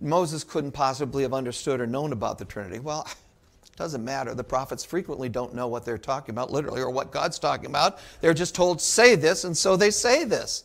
Moses 0.00 0.44
couldn't 0.44 0.72
possibly 0.72 1.22
have 1.22 1.32
understood 1.32 1.80
or 1.80 1.86
known 1.86 2.12
about 2.12 2.38
the 2.38 2.44
Trinity. 2.44 2.78
Well, 2.78 3.06
it 3.08 3.76
doesn't 3.76 4.04
matter. 4.04 4.34
The 4.34 4.44
prophets 4.44 4.84
frequently 4.84 5.28
don't 5.28 5.54
know 5.54 5.68
what 5.68 5.84
they're 5.84 5.98
talking 5.98 6.34
about, 6.34 6.50
literally, 6.50 6.80
or 6.80 6.90
what 6.90 7.10
God's 7.10 7.38
talking 7.38 7.66
about. 7.66 7.98
They're 8.20 8.34
just 8.34 8.54
told, 8.54 8.80
say 8.80 9.14
this, 9.16 9.44
and 9.44 9.56
so 9.56 9.76
they 9.76 9.90
say 9.90 10.24
this. 10.24 10.64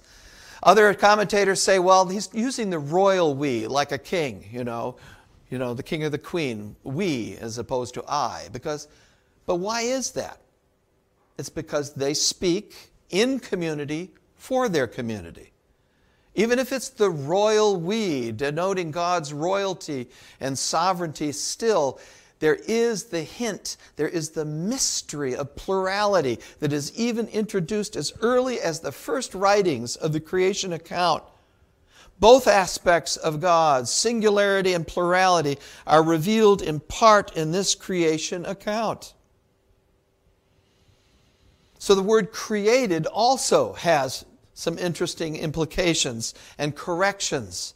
Other 0.63 0.94
commentators 0.94 1.62
say, 1.62 1.79
well, 1.79 2.08
he's 2.08 2.29
using 2.34 2.70
the 2.70 2.79
royal 2.79 3.36
we, 3.36 3.67
like 3.67 3.91
a 3.91 3.98
king, 3.98 4.48
you 4.51 4.63
know, 4.63 4.98
you 5.50 5.58
know, 5.58 5.74
the 5.74 5.84
king 5.84 6.03
or 6.03 6.10
the 6.10 6.17
queen, 6.17 6.75
we 6.84 7.38
as 7.39 7.58
opposed 7.58 7.94
to 7.94 8.03
I. 8.08 8.48
Because, 8.51 8.88
but 9.46 9.56
why 9.56 9.82
is 9.82 10.12
that? 10.12 10.41
It's 11.38 11.50
because 11.50 11.94
they 11.94 12.13
speak 12.13 12.91
in 13.12 13.39
community 13.39 14.12
for 14.48 14.70
their 14.70 14.88
community. 14.88 15.51
Even 16.34 16.58
if 16.58 16.72
it's 16.72 16.88
the 16.88 17.10
royal 17.10 17.75
we, 17.75 18.32
denoting 18.32 18.92
God's 18.92 19.34
royalty 19.34 20.08
and 20.39 20.58
sovereignty, 20.58 21.34
still 21.34 22.00
there 22.39 22.56
is 22.66 23.04
the 23.06 23.24
hint, 23.24 23.75
there 23.98 24.08
is 24.08 24.30
the 24.30 24.46
mystery 24.46 25.36
of 25.36 25.54
plurality 25.58 26.39
that 26.62 26.72
is 26.72 26.98
even 26.98 27.27
introduced 27.27 27.98
as 27.98 28.13
early 28.22 28.62
as 28.62 28.80
the 28.80 28.94
first 28.94 29.36
writings 29.36 29.98
of 29.98 30.13
the 30.13 30.22
creation 30.22 30.72
account. 30.72 31.24
Both 32.18 32.48
aspects 32.48 33.18
of 33.18 33.42
God, 33.42 33.89
singularity 33.89 34.72
and 34.72 34.88
plurality, 34.88 35.58
are 35.86 36.01
revealed 36.01 36.62
in 36.62 36.80
part 36.80 37.36
in 37.36 37.51
this 37.51 37.75
creation 37.75 38.46
account. 38.46 39.13
So 41.80 41.96
the 41.96 42.01
word 42.01 42.32
created 42.32 43.06
also 43.06 43.74
has 43.74 44.25
some 44.57 44.77
interesting 44.79 45.35
implications 45.35 46.33
and 46.57 46.75
corrections 46.75 47.73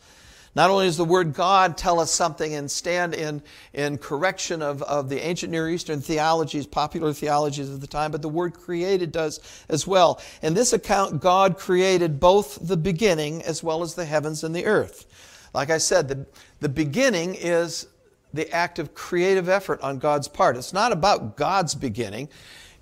not 0.55 0.69
only 0.69 0.85
does 0.85 0.97
the 0.97 1.05
word 1.05 1.33
God 1.33 1.77
tell 1.77 1.99
us 1.99 2.11
something 2.11 2.55
and 2.55 2.69
stand 2.69 3.13
in, 3.13 3.41
in 3.73 3.97
correction 3.97 4.61
of, 4.61 4.81
of 4.83 5.07
the 5.07 5.25
ancient 5.25 5.51
Near 5.51 5.69
Eastern 5.69 6.01
theologies, 6.01 6.67
popular 6.67 7.13
theologies 7.13 7.69
of 7.69 7.79
the 7.79 7.87
time, 7.87 8.11
but 8.11 8.21
the 8.21 8.29
word 8.29 8.53
created 8.53 9.11
does 9.13 9.39
as 9.69 9.87
well. 9.87 10.19
In 10.41 10.53
this 10.53 10.73
account, 10.73 11.21
God 11.21 11.57
created 11.57 12.19
both 12.19 12.59
the 12.67 12.75
beginning 12.75 13.41
as 13.43 13.63
well 13.63 13.81
as 13.81 13.95
the 13.95 14.03
heavens 14.03 14.43
and 14.43 14.53
the 14.53 14.65
earth. 14.65 15.05
Like 15.53 15.69
I 15.69 15.77
said, 15.77 16.09
the, 16.09 16.25
the 16.59 16.69
beginning 16.69 17.35
is 17.35 17.87
the 18.33 18.51
act 18.51 18.77
of 18.79 18.93
creative 18.93 19.47
effort 19.47 19.79
on 19.81 19.99
God's 19.99 20.27
part. 20.27 20.57
It's 20.57 20.73
not 20.73 20.91
about 20.91 21.37
God's 21.37 21.75
beginning, 21.75 22.27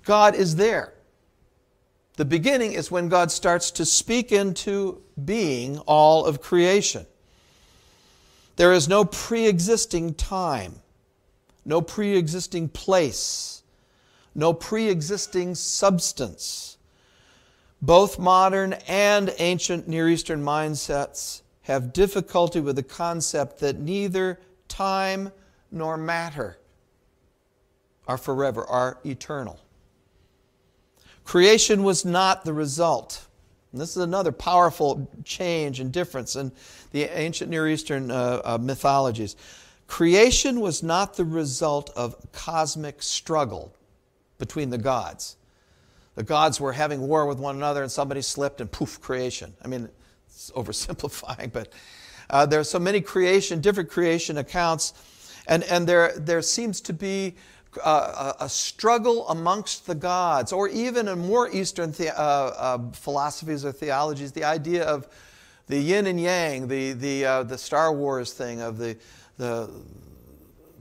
God 0.04 0.34
is 0.34 0.56
there. 0.56 0.94
The 2.20 2.26
beginning 2.26 2.74
is 2.74 2.90
when 2.90 3.08
God 3.08 3.30
starts 3.30 3.70
to 3.70 3.86
speak 3.86 4.30
into 4.30 5.00
being 5.24 5.78
all 5.86 6.26
of 6.26 6.42
creation. 6.42 7.06
There 8.56 8.74
is 8.74 8.90
no 8.90 9.06
pre 9.06 9.46
existing 9.46 10.12
time, 10.16 10.80
no 11.64 11.80
pre 11.80 12.18
existing 12.18 12.68
place, 12.68 13.62
no 14.34 14.52
pre 14.52 14.90
existing 14.90 15.54
substance. 15.54 16.76
Both 17.80 18.18
modern 18.18 18.74
and 18.86 19.34
ancient 19.38 19.88
Near 19.88 20.06
Eastern 20.10 20.42
mindsets 20.42 21.40
have 21.62 21.94
difficulty 21.94 22.60
with 22.60 22.76
the 22.76 22.82
concept 22.82 23.60
that 23.60 23.78
neither 23.78 24.38
time 24.68 25.32
nor 25.72 25.96
matter 25.96 26.58
are 28.06 28.18
forever, 28.18 28.62
are 28.66 28.98
eternal. 29.06 29.58
Creation 31.24 31.82
was 31.82 32.04
not 32.04 32.44
the 32.44 32.52
result 32.52 33.26
And 33.72 33.80
this 33.80 33.90
is 33.90 34.02
another 34.02 34.32
powerful 34.32 35.08
change 35.24 35.80
and 35.80 35.92
difference 35.92 36.34
in 36.36 36.50
the 36.90 37.04
ancient 37.04 37.50
Near 37.50 37.68
Eastern 37.68 38.10
uh, 38.10 38.42
uh, 38.44 38.58
mythologies. 38.60 39.36
Creation 39.86 40.60
was 40.60 40.82
not 40.82 41.14
the 41.14 41.24
result 41.24 41.90
of 41.96 42.16
cosmic 42.32 43.02
struggle 43.02 43.74
between 44.38 44.70
the 44.70 44.78
gods. 44.78 45.36
The 46.16 46.22
gods 46.22 46.60
were 46.60 46.72
having 46.72 47.06
war 47.06 47.26
with 47.26 47.38
one 47.38 47.56
another 47.56 47.82
and 47.82 47.90
somebody 47.90 48.22
slipped 48.22 48.60
and 48.60 48.70
poof, 48.70 49.00
creation. 49.00 49.54
I 49.64 49.68
mean, 49.68 49.88
it's 50.26 50.50
oversimplifying, 50.56 51.52
but 51.52 51.72
uh, 52.28 52.46
there 52.46 52.60
are 52.60 52.64
so 52.64 52.78
many 52.78 53.00
creation, 53.00 53.60
different 53.60 53.90
creation 53.90 54.38
accounts, 54.38 54.94
and, 55.46 55.64
and 55.64 55.86
there, 55.86 56.12
there 56.16 56.42
seems 56.42 56.80
to 56.82 56.92
be 56.92 57.34
uh, 57.82 58.32
a, 58.40 58.48
struggle 58.48 59.28
amongst 59.28 59.86
the 59.86 59.94
gods, 59.94 60.52
or 60.52 60.68
even 60.68 61.08
in 61.08 61.18
more 61.18 61.48
Eastern 61.50 61.92
the, 61.92 62.16
uh, 62.18 62.22
uh, 62.22 62.78
philosophies 62.92 63.64
or 63.64 63.72
theologies, 63.72 64.32
the 64.32 64.44
idea 64.44 64.84
of 64.84 65.06
the 65.68 65.78
yin 65.78 66.06
and 66.06 66.20
yang, 66.20 66.66
the, 66.66 66.92
the, 66.92 67.24
uh, 67.24 67.42
the 67.44 67.56
Star 67.56 67.92
Wars 67.92 68.32
thing 68.32 68.60
of 68.60 68.76
the, 68.76 68.96
the, 69.38 69.70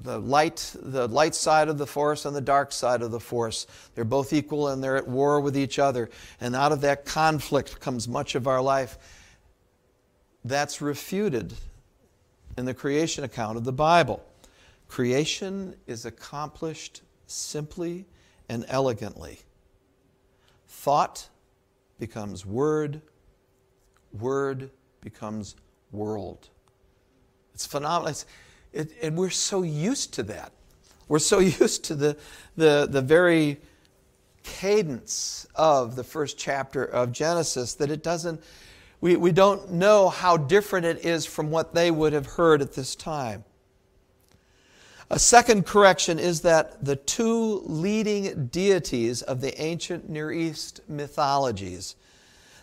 the, 0.01 0.17
light, 0.17 0.75
the 0.81 1.07
light 1.07 1.35
side 1.35 1.67
of 1.67 1.77
the 1.77 1.85
force 1.85 2.25
and 2.25 2.35
the 2.35 2.41
dark 2.41 2.71
side 2.71 3.03
of 3.03 3.11
the 3.11 3.19
force. 3.19 3.67
They're 3.93 4.03
both 4.03 4.33
equal 4.33 4.69
and 4.69 4.83
they're 4.83 4.97
at 4.97 5.07
war 5.07 5.41
with 5.41 5.55
each 5.55 5.77
other. 5.77 6.09
And 6.41 6.55
out 6.55 6.71
of 6.71 6.81
that 6.81 7.05
conflict 7.05 7.79
comes 7.79 8.07
much 8.07 8.33
of 8.33 8.47
our 8.47 8.61
life. 8.61 8.97
That's 10.43 10.81
refuted 10.81 11.53
in 12.57 12.65
the 12.65 12.73
creation 12.73 13.23
account 13.23 13.57
of 13.57 13.63
the 13.63 13.73
Bible. 13.73 14.25
Creation 14.89 15.75
is 15.87 16.05
accomplished 16.05 17.03
simply 17.27 18.05
and 18.49 18.65
elegantly. 18.67 19.39
Thought 20.67 21.29
becomes 21.99 22.45
word, 22.45 23.01
word 24.11 24.71
becomes 25.01 25.55
world. 25.91 26.49
It's 27.53 27.67
phenomenal. 27.67 28.09
It's, 28.09 28.25
it, 28.73 28.91
and 29.01 29.15
we're 29.15 29.29
so 29.29 29.61
used 29.61 30.13
to 30.15 30.23
that. 30.23 30.51
We're 31.07 31.19
so 31.19 31.39
used 31.61 31.85
to 31.85 31.95
the, 31.95 32.17
the, 32.57 32.87
the 32.89 33.01
very 33.01 33.59
cadence 34.43 35.45
of 35.53 35.95
the 35.95 36.03
first 36.03 36.37
chapter 36.37 36.83
of 36.83 37.11
Genesis 37.11 37.75
that 37.75 37.91
it 37.91 38.01
doesn't, 38.01 38.41
we, 39.01 39.15
we 39.15 39.31
don't 39.31 39.71
know 39.73 40.09
how 40.09 40.35
different 40.35 40.87
it 40.87 41.05
is 41.05 41.27
from 41.27 41.51
what 41.51 41.75
they 41.75 41.91
would 41.91 42.13
have 42.13 42.25
heard 42.25 42.61
at 42.63 42.73
this 42.73 42.95
time. 42.95 43.43
A 45.11 45.17
second 45.17 45.65
correction 45.65 46.19
is 46.19 46.41
that 46.41 46.85
the 46.85 46.95
two 46.95 47.63
leading 47.65 48.45
deities 48.47 49.23
of 49.23 49.41
the 49.41 49.59
ancient 49.59 50.07
Near 50.07 50.31
East 50.31 50.81
mythologies, 50.87 51.95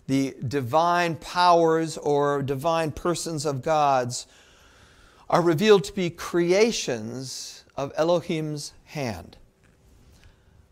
the 0.07 0.37
divine 0.47 1.17
powers 1.17 1.99
or 1.99 2.43
divine 2.43 2.93
persons 2.93 3.47
of 3.47 3.63
gods, 3.63 4.29
are 5.29 5.43
revealed 5.43 5.83
to 5.85 5.93
be 5.93 6.09
creations 6.09 7.65
of 7.77 7.93
Elohim's 7.97 8.73
hand. 8.85 9.37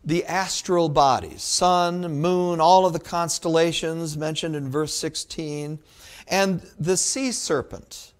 The 0.05 0.23
astral 0.23 0.87
bodies, 0.87 1.43
sun, 1.43 2.21
moon, 2.21 2.61
all 2.61 2.85
of 2.85 2.93
the 2.93 2.99
constellations 2.99 4.15
mentioned 4.15 4.55
in 4.55 4.69
verse 4.69 4.93
16, 4.93 5.79
and 6.29 6.61
the 6.79 6.95
sea 6.95 7.33
serpent 7.33 8.13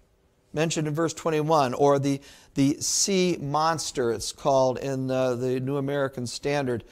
mentioned 0.55 0.87
in 0.87 0.95
verse 0.95 1.13
21, 1.13 1.75
or 1.75 1.99
the 1.99 2.19
the 2.55 2.77
sea 2.79 3.37
monster, 3.39 4.11
it's 4.11 4.31
called 4.31 4.79
in 4.79 5.11
uh, 5.11 5.35
the 5.35 5.59
New 5.59 5.77
American 5.77 6.25
Standard. 6.25 6.83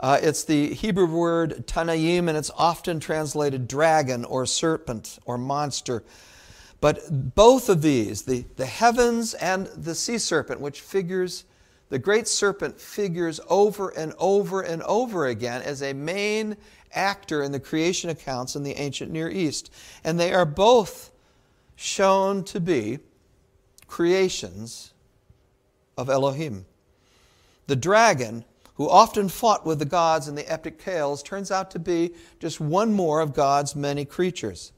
Uh, 0.00 0.18
it's 0.20 0.44
the 0.44 0.74
Hebrew 0.74 1.06
word 1.06 1.66
Tanaim, 1.66 2.28
and 2.28 2.36
it's 2.36 2.50
often 2.56 2.98
translated 3.00 3.68
dragon 3.68 4.24
or 4.24 4.44
serpent 4.46 5.18
or 5.24 5.38
monster. 5.38 6.02
But 6.80 7.34
both 7.34 7.68
of 7.68 7.82
these, 7.82 8.22
the, 8.22 8.44
the 8.56 8.66
heavens 8.66 9.34
and 9.34 9.66
the 9.68 9.94
sea 9.94 10.18
serpent, 10.18 10.60
which 10.60 10.80
figures, 10.80 11.44
the 11.90 11.98
great 11.98 12.26
serpent 12.26 12.80
figures 12.80 13.40
over 13.48 13.90
and 13.90 14.14
over 14.18 14.62
and 14.62 14.82
over 14.82 15.26
again 15.26 15.62
as 15.62 15.82
a 15.82 15.92
main 15.92 16.56
actor 16.92 17.42
in 17.42 17.52
the 17.52 17.60
creation 17.60 18.10
accounts 18.10 18.56
in 18.56 18.62
the 18.62 18.74
ancient 18.74 19.12
Near 19.12 19.30
East. 19.30 19.70
And 20.02 20.18
they 20.18 20.32
are 20.32 20.46
both 20.46 21.10
shown 21.76 22.44
to 22.44 22.60
be 22.60 22.98
creations 23.86 24.92
of 25.96 26.08
Elohim. 26.08 26.66
The 27.66 27.76
dragon, 27.76 28.44
who 28.74 28.88
often 28.88 29.28
fought 29.28 29.64
with 29.64 29.78
the 29.78 29.84
gods 29.84 30.28
in 30.28 30.34
the 30.34 30.50
epic 30.50 30.78
tales, 30.78 31.22
turns 31.22 31.50
out 31.50 31.70
to 31.72 31.78
be 31.78 32.14
just 32.40 32.60
one 32.60 32.92
more 32.92 33.20
of 33.20 33.34
God's 33.34 33.76
many 33.76 34.04
creatures. 34.04 34.72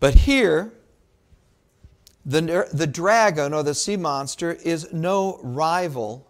But 0.00 0.14
here, 0.14 0.72
the, 2.24 2.68
the 2.72 2.86
dragon 2.86 3.54
or 3.54 3.62
the 3.62 3.74
sea 3.74 3.96
monster 3.96 4.52
is 4.52 4.92
no 4.92 5.40
rival 5.42 6.26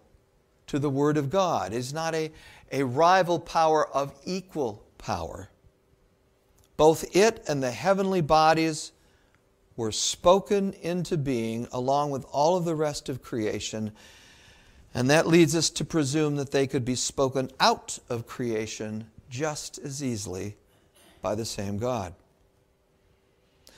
to 0.67 0.79
the 0.79 0.89
Word 0.89 1.17
of 1.17 1.29
God. 1.29 1.73
It 1.73 1.77
is 1.77 1.93
not 1.93 2.15
a, 2.15 2.31
a 2.71 2.83
rival 2.83 3.39
power 3.39 3.87
of 3.87 4.13
equal 4.23 4.83
power. 4.97 5.49
Both 6.77 7.15
it 7.15 7.43
and 7.47 7.61
the 7.61 7.71
heavenly 7.71 8.21
bodies 8.21 8.91
were 9.79 9.91
spoken 9.93 10.73
into 10.81 11.17
being 11.17 11.65
along 11.71 12.11
with 12.11 12.25
all 12.33 12.57
of 12.57 12.65
the 12.65 12.75
rest 12.75 13.07
of 13.07 13.23
creation. 13.23 13.93
And 14.93 15.09
that 15.09 15.25
leads 15.25 15.55
us 15.55 15.69
to 15.69 15.85
presume 15.85 16.35
that 16.35 16.51
they 16.51 16.67
could 16.67 16.83
be 16.83 16.95
spoken 16.95 17.49
out 17.61 17.97
of 18.09 18.27
creation 18.27 19.07
just 19.29 19.79
as 19.79 20.03
easily 20.03 20.57
by 21.21 21.33
the 21.33 21.45
same 21.45 21.77
God. 21.77 22.13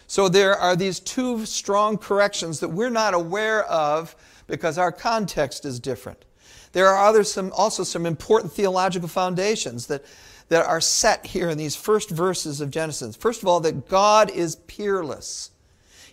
So 0.08 0.28
there 0.28 0.56
are 0.56 0.76
these 0.76 1.00
two 1.00 1.46
strong 1.46 2.00
corrections 2.00 2.62
that 2.62 2.70
we're 2.70 2.90
not 2.90 3.14
aware 3.14 3.64
of 3.66 4.16
because 4.48 4.80
our 4.80 4.92
context 4.92 5.66
is 5.66 5.80
different. 5.80 6.26
There 6.72 6.88
are 6.88 7.08
other 7.08 7.24
some, 7.24 7.54
also 7.56 7.84
some 7.84 8.08
important 8.08 8.54
theological 8.54 9.08
foundations 9.08 9.86
that, 9.86 10.04
that 10.50 10.66
are 10.66 10.82
set 10.82 11.28
here 11.28 11.50
in 11.50 11.60
these 11.60 11.76
first 11.76 12.10
verses 12.10 12.60
of 12.60 12.72
Genesis. 12.72 13.16
First 13.16 13.44
of 13.44 13.48
all, 13.48 13.60
that 13.60 13.88
God 13.88 14.32
is 14.32 14.56
peerless. 14.56 15.51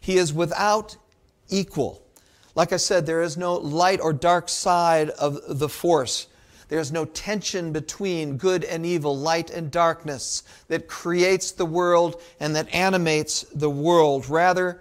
He 0.09 0.17
is 0.17 0.33
without 0.33 0.97
equal. 1.51 2.03
Like 2.55 2.73
I 2.73 2.79
said, 2.79 3.05
there 3.05 3.21
is 3.21 3.37
no 3.37 3.57
light 3.57 4.01
or 4.01 4.15
dark 4.15 4.49
side 4.49 5.11
of 5.11 5.59
the 5.59 5.69
force. 5.69 6.29
There 6.71 6.79
is 6.79 6.91
no 6.91 7.05
tension 7.05 7.73
between 7.73 8.39
good 8.39 8.65
and 8.65 8.87
evil, 8.87 9.15
light 9.15 9.51
and 9.51 9.71
darkness 9.71 10.45
that 10.69 10.89
creates 10.89 11.53
the 11.53 11.67
world 11.67 12.23
and 12.41 12.57
that 12.57 12.75
animates 12.75 13.43
the 13.55 13.69
world. 13.69 14.31
Rather, 14.31 14.81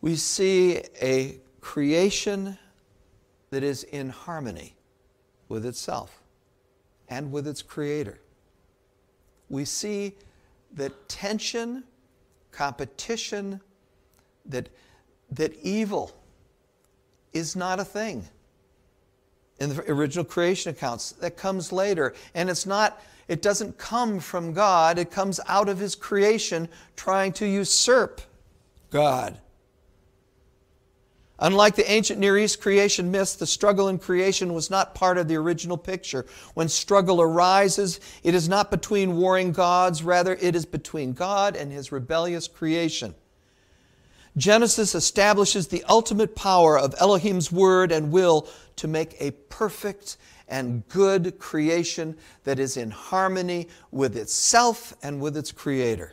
we 0.00 0.16
see 0.16 0.82
a 1.00 1.38
creation 1.60 2.58
that 3.50 3.62
is 3.62 3.84
in 3.84 4.08
harmony 4.08 4.74
with 5.48 5.64
itself 5.64 6.24
and 7.08 7.30
with 7.30 7.46
its 7.46 7.62
creator. 7.62 8.18
We 9.48 9.64
see 9.64 10.16
that 10.72 11.08
tension 11.08 11.84
competition, 12.52 13.60
that, 14.46 14.68
that 15.30 15.54
evil 15.62 16.12
is 17.32 17.54
not 17.56 17.80
a 17.80 17.84
thing 17.84 18.26
in 19.60 19.74
the 19.74 19.90
original 19.90 20.24
creation 20.24 20.70
accounts. 20.70 21.12
That 21.12 21.36
comes 21.36 21.70
later. 21.70 22.14
And 22.34 22.50
it's 22.50 22.66
not, 22.66 23.02
it 23.28 23.42
doesn't 23.42 23.78
come 23.78 24.18
from 24.18 24.52
God, 24.52 24.98
it 24.98 25.10
comes 25.10 25.38
out 25.46 25.68
of 25.68 25.78
His 25.78 25.94
creation 25.94 26.68
trying 26.96 27.32
to 27.34 27.46
usurp 27.46 28.20
God. 28.90 29.38
Unlike 31.42 31.76
the 31.76 31.90
ancient 31.90 32.18
Near 32.18 32.36
East 32.36 32.60
creation 32.60 33.10
myths, 33.10 33.34
the 33.34 33.46
struggle 33.46 33.88
in 33.88 33.98
creation 33.98 34.52
was 34.52 34.68
not 34.70 34.94
part 34.94 35.16
of 35.16 35.26
the 35.26 35.36
original 35.36 35.78
picture. 35.78 36.26
When 36.52 36.68
struggle 36.68 37.22
arises, 37.22 37.98
it 38.22 38.34
is 38.34 38.46
not 38.48 38.70
between 38.70 39.16
warring 39.16 39.52
gods, 39.52 40.02
rather, 40.02 40.34
it 40.34 40.54
is 40.54 40.66
between 40.66 41.14
God 41.14 41.56
and 41.56 41.72
his 41.72 41.90
rebellious 41.90 42.46
creation. 42.46 43.14
Genesis 44.36 44.94
establishes 44.94 45.68
the 45.68 45.82
ultimate 45.88 46.36
power 46.36 46.78
of 46.78 46.94
Elohim's 47.00 47.50
word 47.50 47.90
and 47.90 48.12
will 48.12 48.46
to 48.76 48.86
make 48.86 49.16
a 49.18 49.30
perfect 49.30 50.18
and 50.46 50.86
good 50.88 51.38
creation 51.38 52.16
that 52.44 52.58
is 52.58 52.76
in 52.76 52.90
harmony 52.90 53.68
with 53.90 54.16
itself 54.16 54.94
and 55.02 55.20
with 55.20 55.36
its 55.36 55.52
creator. 55.52 56.12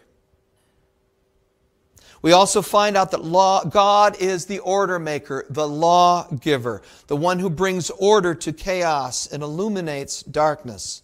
We 2.22 2.32
also 2.32 2.62
find 2.62 2.98
out 2.98 3.12
that 3.12 3.24
law, 3.24 3.64
God 3.64 4.20
is 4.20 4.46
the 4.46 4.60
order 4.60 5.00
maker, 5.00 5.46
the 5.50 5.68
law 5.68 6.28
giver, 6.32 6.82
the 7.08 7.16
one 7.16 7.40
who 7.40 7.50
brings 7.50 7.90
order 7.92 8.34
to 8.36 8.52
chaos 8.52 9.28
and 9.28 9.44
illuminates 9.44 10.24
darkness. 10.24 11.04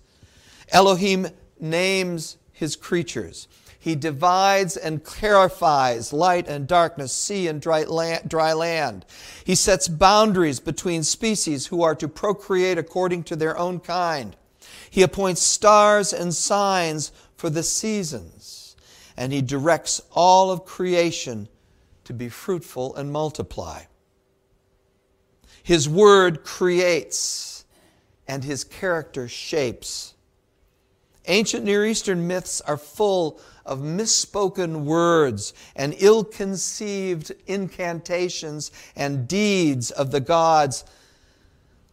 Elohim 0.71 1.27
names 1.59 2.37
his 2.51 2.75
creatures. 2.75 3.47
He 3.77 3.95
divides 3.95 4.77
and 4.77 5.03
clarifies 5.03 6.13
light 6.13 6.47
and 6.47 6.65
darkness, 6.67 7.11
sea 7.11 7.49
and 7.49 7.61
dry 7.61 7.83
land. 7.83 9.05
He 9.43 9.55
sets 9.55 9.89
boundaries 9.89 10.61
between 10.61 11.03
species 11.03 11.67
who 11.67 11.83
are 11.83 11.95
to 11.95 12.07
procreate 12.07 12.77
according 12.77 13.25
to 13.25 13.35
their 13.35 13.57
own 13.57 13.81
kind. 13.81 14.37
He 14.89 15.01
appoints 15.01 15.41
stars 15.41 16.13
and 16.13 16.33
signs 16.33 17.11
for 17.35 17.49
the 17.49 17.63
seasons, 17.63 18.62
and 19.17 19.31
he 19.31 19.41
directs 19.41 20.01
all 20.11 20.51
of 20.51 20.65
creation 20.65 21.47
to 22.05 22.13
be 22.13 22.29
fruitful 22.29 22.95
and 22.95 23.11
multiply. 23.11 23.83
His 25.63 25.87
word 25.87 26.43
creates, 26.43 27.65
and 28.27 28.43
his 28.43 28.63
character 28.63 29.27
shapes. 29.27 30.13
Ancient 31.25 31.63
Near 31.63 31.85
Eastern 31.85 32.27
myths 32.27 32.59
are 32.61 32.77
full 32.77 33.39
of 33.65 33.79
misspoken 33.79 34.83
words 34.83 35.53
and 35.75 35.95
ill 35.99 36.25
conceived 36.25 37.31
incantations 37.47 38.71
and 38.95 39.25
deeds 39.27 39.89
of 39.91 40.11
the 40.11 40.19
gods 40.19 40.83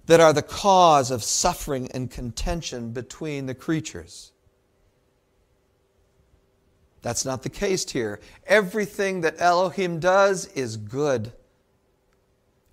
that 0.06 0.18
are 0.18 0.32
the 0.32 0.42
cause 0.42 1.12
of 1.12 1.22
suffering 1.22 1.88
and 1.92 2.10
contention 2.10 2.90
between 2.90 3.46
the 3.46 3.54
creatures. 3.54 4.29
That's 7.02 7.24
not 7.24 7.42
the 7.42 7.48
case 7.48 7.90
here. 7.90 8.20
Everything 8.46 9.22
that 9.22 9.40
Elohim 9.40 10.00
does 10.00 10.46
is 10.48 10.76
good. 10.76 11.32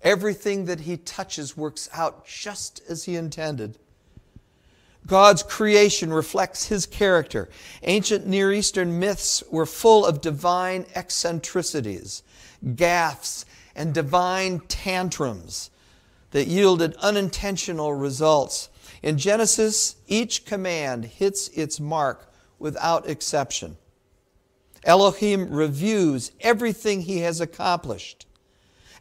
Everything 0.02 0.66
that 0.66 0.80
he 0.80 0.96
touches 0.96 1.56
works 1.56 1.88
out 1.92 2.26
just 2.26 2.82
as 2.88 3.04
he 3.04 3.16
intended. 3.16 3.78
God's 5.06 5.42
creation 5.42 6.12
reflects 6.12 6.66
his 6.66 6.84
character. 6.84 7.48
Ancient 7.82 8.26
Near 8.26 8.52
Eastern 8.52 8.98
myths 8.98 9.42
were 9.50 9.66
full 9.66 10.04
of 10.04 10.20
divine 10.20 10.84
eccentricities, 10.94 12.22
gaffes, 12.62 13.44
and 13.74 13.94
divine 13.94 14.60
tantrums 14.68 15.70
that 16.32 16.46
yielded 16.46 16.94
unintentional 16.96 17.94
results. 17.94 18.68
In 19.02 19.16
Genesis, 19.16 19.96
each 20.06 20.44
command 20.44 21.06
hits 21.06 21.48
its 21.48 21.80
mark 21.80 22.30
without 22.58 23.08
exception. 23.08 23.78
Elohim 24.84 25.50
reviews 25.50 26.32
everything 26.40 27.02
he 27.02 27.18
has 27.20 27.40
accomplished. 27.40 28.26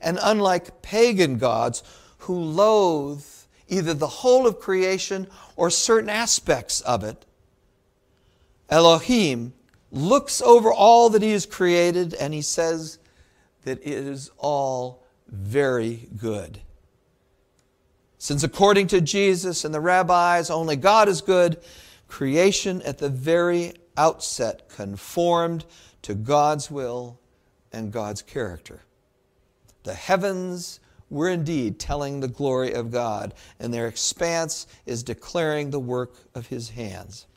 And 0.01 0.19
unlike 0.21 0.81
pagan 0.81 1.37
gods 1.37 1.83
who 2.19 2.35
loathe 2.35 3.25
either 3.67 3.93
the 3.93 4.07
whole 4.07 4.47
of 4.47 4.59
creation 4.59 5.27
or 5.55 5.69
certain 5.69 6.09
aspects 6.09 6.81
of 6.81 7.03
it, 7.03 7.25
Elohim 8.69 9.53
looks 9.91 10.41
over 10.41 10.71
all 10.71 11.09
that 11.09 11.21
he 11.21 11.31
has 11.31 11.45
created 11.45 12.13
and 12.13 12.33
he 12.33 12.41
says 12.41 12.99
that 13.63 13.79
it 13.79 13.87
is 13.87 14.29
all 14.37 15.03
very 15.27 16.07
good. 16.17 16.59
Since 18.17 18.43
according 18.43 18.87
to 18.87 19.01
Jesus 19.01 19.63
and 19.63 19.73
the 19.73 19.79
rabbis, 19.79 20.49
only 20.49 20.75
God 20.75 21.07
is 21.07 21.21
good, 21.21 21.61
creation 22.07 22.81
at 22.81 22.97
the 22.97 23.09
very 23.09 23.73
outset 23.97 24.69
conformed 24.69 25.65
to 26.03 26.13
God's 26.13 26.71
will 26.71 27.19
and 27.71 27.91
God's 27.91 28.21
character. 28.21 28.81
The 29.83 29.93
heavens 29.93 30.79
were 31.09 31.29
indeed 31.29 31.79
telling 31.79 32.19
the 32.19 32.27
glory 32.27 32.73
of 32.73 32.91
God, 32.91 33.33
and 33.59 33.73
their 33.73 33.87
expanse 33.87 34.67
is 34.85 35.03
declaring 35.03 35.69
the 35.69 35.79
work 35.79 36.15
of 36.35 36.47
His 36.47 36.69
hands. 36.69 37.27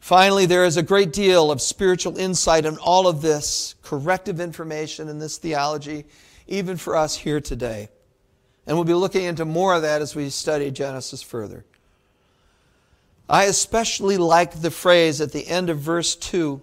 Finally, 0.00 0.46
there 0.46 0.64
is 0.64 0.76
a 0.76 0.82
great 0.82 1.12
deal 1.12 1.50
of 1.50 1.60
spiritual 1.60 2.16
insight 2.16 2.64
in 2.64 2.78
all 2.78 3.08
of 3.08 3.22
this 3.22 3.74
corrective 3.82 4.40
information 4.40 5.08
in 5.08 5.18
this 5.18 5.36
theology, 5.36 6.04
even 6.46 6.76
for 6.76 6.96
us 6.96 7.16
here 7.16 7.40
today. 7.40 7.88
And 8.66 8.76
we'll 8.76 8.84
be 8.84 8.94
looking 8.94 9.24
into 9.24 9.44
more 9.44 9.74
of 9.74 9.82
that 9.82 10.02
as 10.02 10.14
we 10.14 10.30
study 10.30 10.70
Genesis 10.70 11.22
further. 11.22 11.64
I 13.28 13.44
especially 13.44 14.16
like 14.16 14.60
the 14.60 14.70
phrase 14.70 15.20
at 15.20 15.32
the 15.32 15.46
end 15.48 15.70
of 15.70 15.78
verse 15.78 16.14
2 16.14 16.60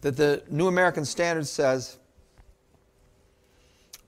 that 0.00 0.16
the 0.16 0.42
New 0.48 0.66
American 0.66 1.04
Standard 1.04 1.46
says 1.46 1.98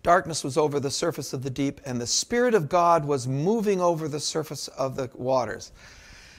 Darkness 0.02 0.42
was 0.42 0.56
over 0.56 0.80
the 0.80 0.90
surface 0.90 1.34
of 1.34 1.42
the 1.42 1.50
deep, 1.50 1.80
and 1.84 2.00
the 2.00 2.06
Spirit 2.06 2.54
of 2.54 2.70
God 2.70 3.04
was 3.04 3.28
moving 3.28 3.80
over 3.80 4.08
the 4.08 4.20
surface 4.20 4.68
of 4.68 4.96
the 4.96 5.10
waters. 5.14 5.72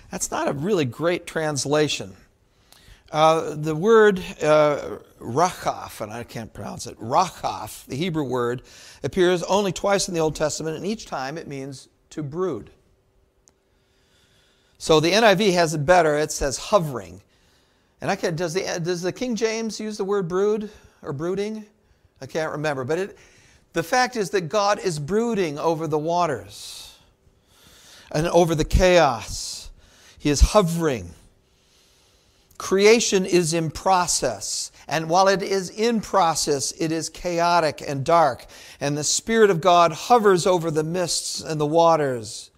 That's 0.10 0.32
not 0.32 0.48
a 0.48 0.54
really 0.54 0.86
great 0.86 1.28
translation. 1.28 2.16
Uh, 3.12 3.56
the 3.56 3.76
word 3.76 4.20
uh, 4.42 4.98
rachaf, 5.20 6.02
and 6.02 6.12
I 6.12 6.24
can't 6.24 6.52
pronounce 6.52 6.88
it, 6.88 7.00
rachaf, 7.00 7.86
the 7.86 7.96
Hebrew 7.96 8.24
word, 8.24 8.64
appears 9.04 9.44
only 9.44 9.72
twice 9.72 10.08
in 10.08 10.16
the 10.16 10.22
Old 10.22 10.36
Testament, 10.36 10.76
and 10.76 10.86
each 10.86 11.06
time 11.06 11.38
it 11.38 11.48
means 11.48 11.88
to 12.12 12.24
brood. 12.24 12.72
So 14.82 15.00
the 15.00 15.12
NIV 15.12 15.54
has 15.54 15.76
it 15.76 15.86
better. 15.86 16.18
It 16.18 16.32
says 16.32 16.58
hovering. 16.58 17.22
And 18.02 18.10
I 18.10 18.16
can, 18.16 18.36
does, 18.36 18.56
the, 18.56 18.82
does 18.84 19.04
the 19.04 19.12
King 19.12 19.36
James 19.36 19.80
use 19.80 19.96
the 19.96 20.04
word 20.04 20.28
brood 20.28 20.72
or 21.04 21.14
brooding? 21.14 21.68
I 22.20 22.26
can't 22.26 22.52
remember. 22.52 22.84
But 22.84 22.98
it, 22.98 23.18
the 23.74 23.84
fact 23.84 24.16
is 24.16 24.32
that 24.32 24.50
God 24.50 24.80
is 24.80 24.98
brooding 24.98 25.60
over 25.60 25.86
the 25.86 26.00
waters 26.00 26.98
and 28.12 28.26
over 28.30 28.56
the 28.56 28.66
chaos. 28.66 29.70
He 30.18 30.32
is 30.32 30.42
hovering. 30.42 31.12
Creation 32.58 33.24
is 33.24 33.54
in 33.54 33.70
process. 33.70 34.72
And 34.88 35.10
while 35.10 35.28
it 35.28 35.44
is 35.44 35.70
in 35.70 36.02
process, 36.02 36.72
it 36.80 36.92
is 36.92 37.08
chaotic 37.08 37.84
and 37.88 38.04
dark. 38.04 38.48
And 38.80 38.98
the 38.98 39.04
Spirit 39.04 39.52
of 39.52 39.62
God 39.62 39.92
hovers 39.92 40.48
over 40.48 40.72
the 40.72 40.84
mists 40.84 41.40
and 41.40 41.62
the 41.62 41.68
waters 41.68 42.51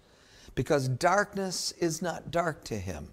because 0.54 0.88
darkness 0.88 1.72
is 1.72 2.00
not 2.00 2.30
dark 2.30 2.64
to 2.64 2.78
Him. 2.78 3.10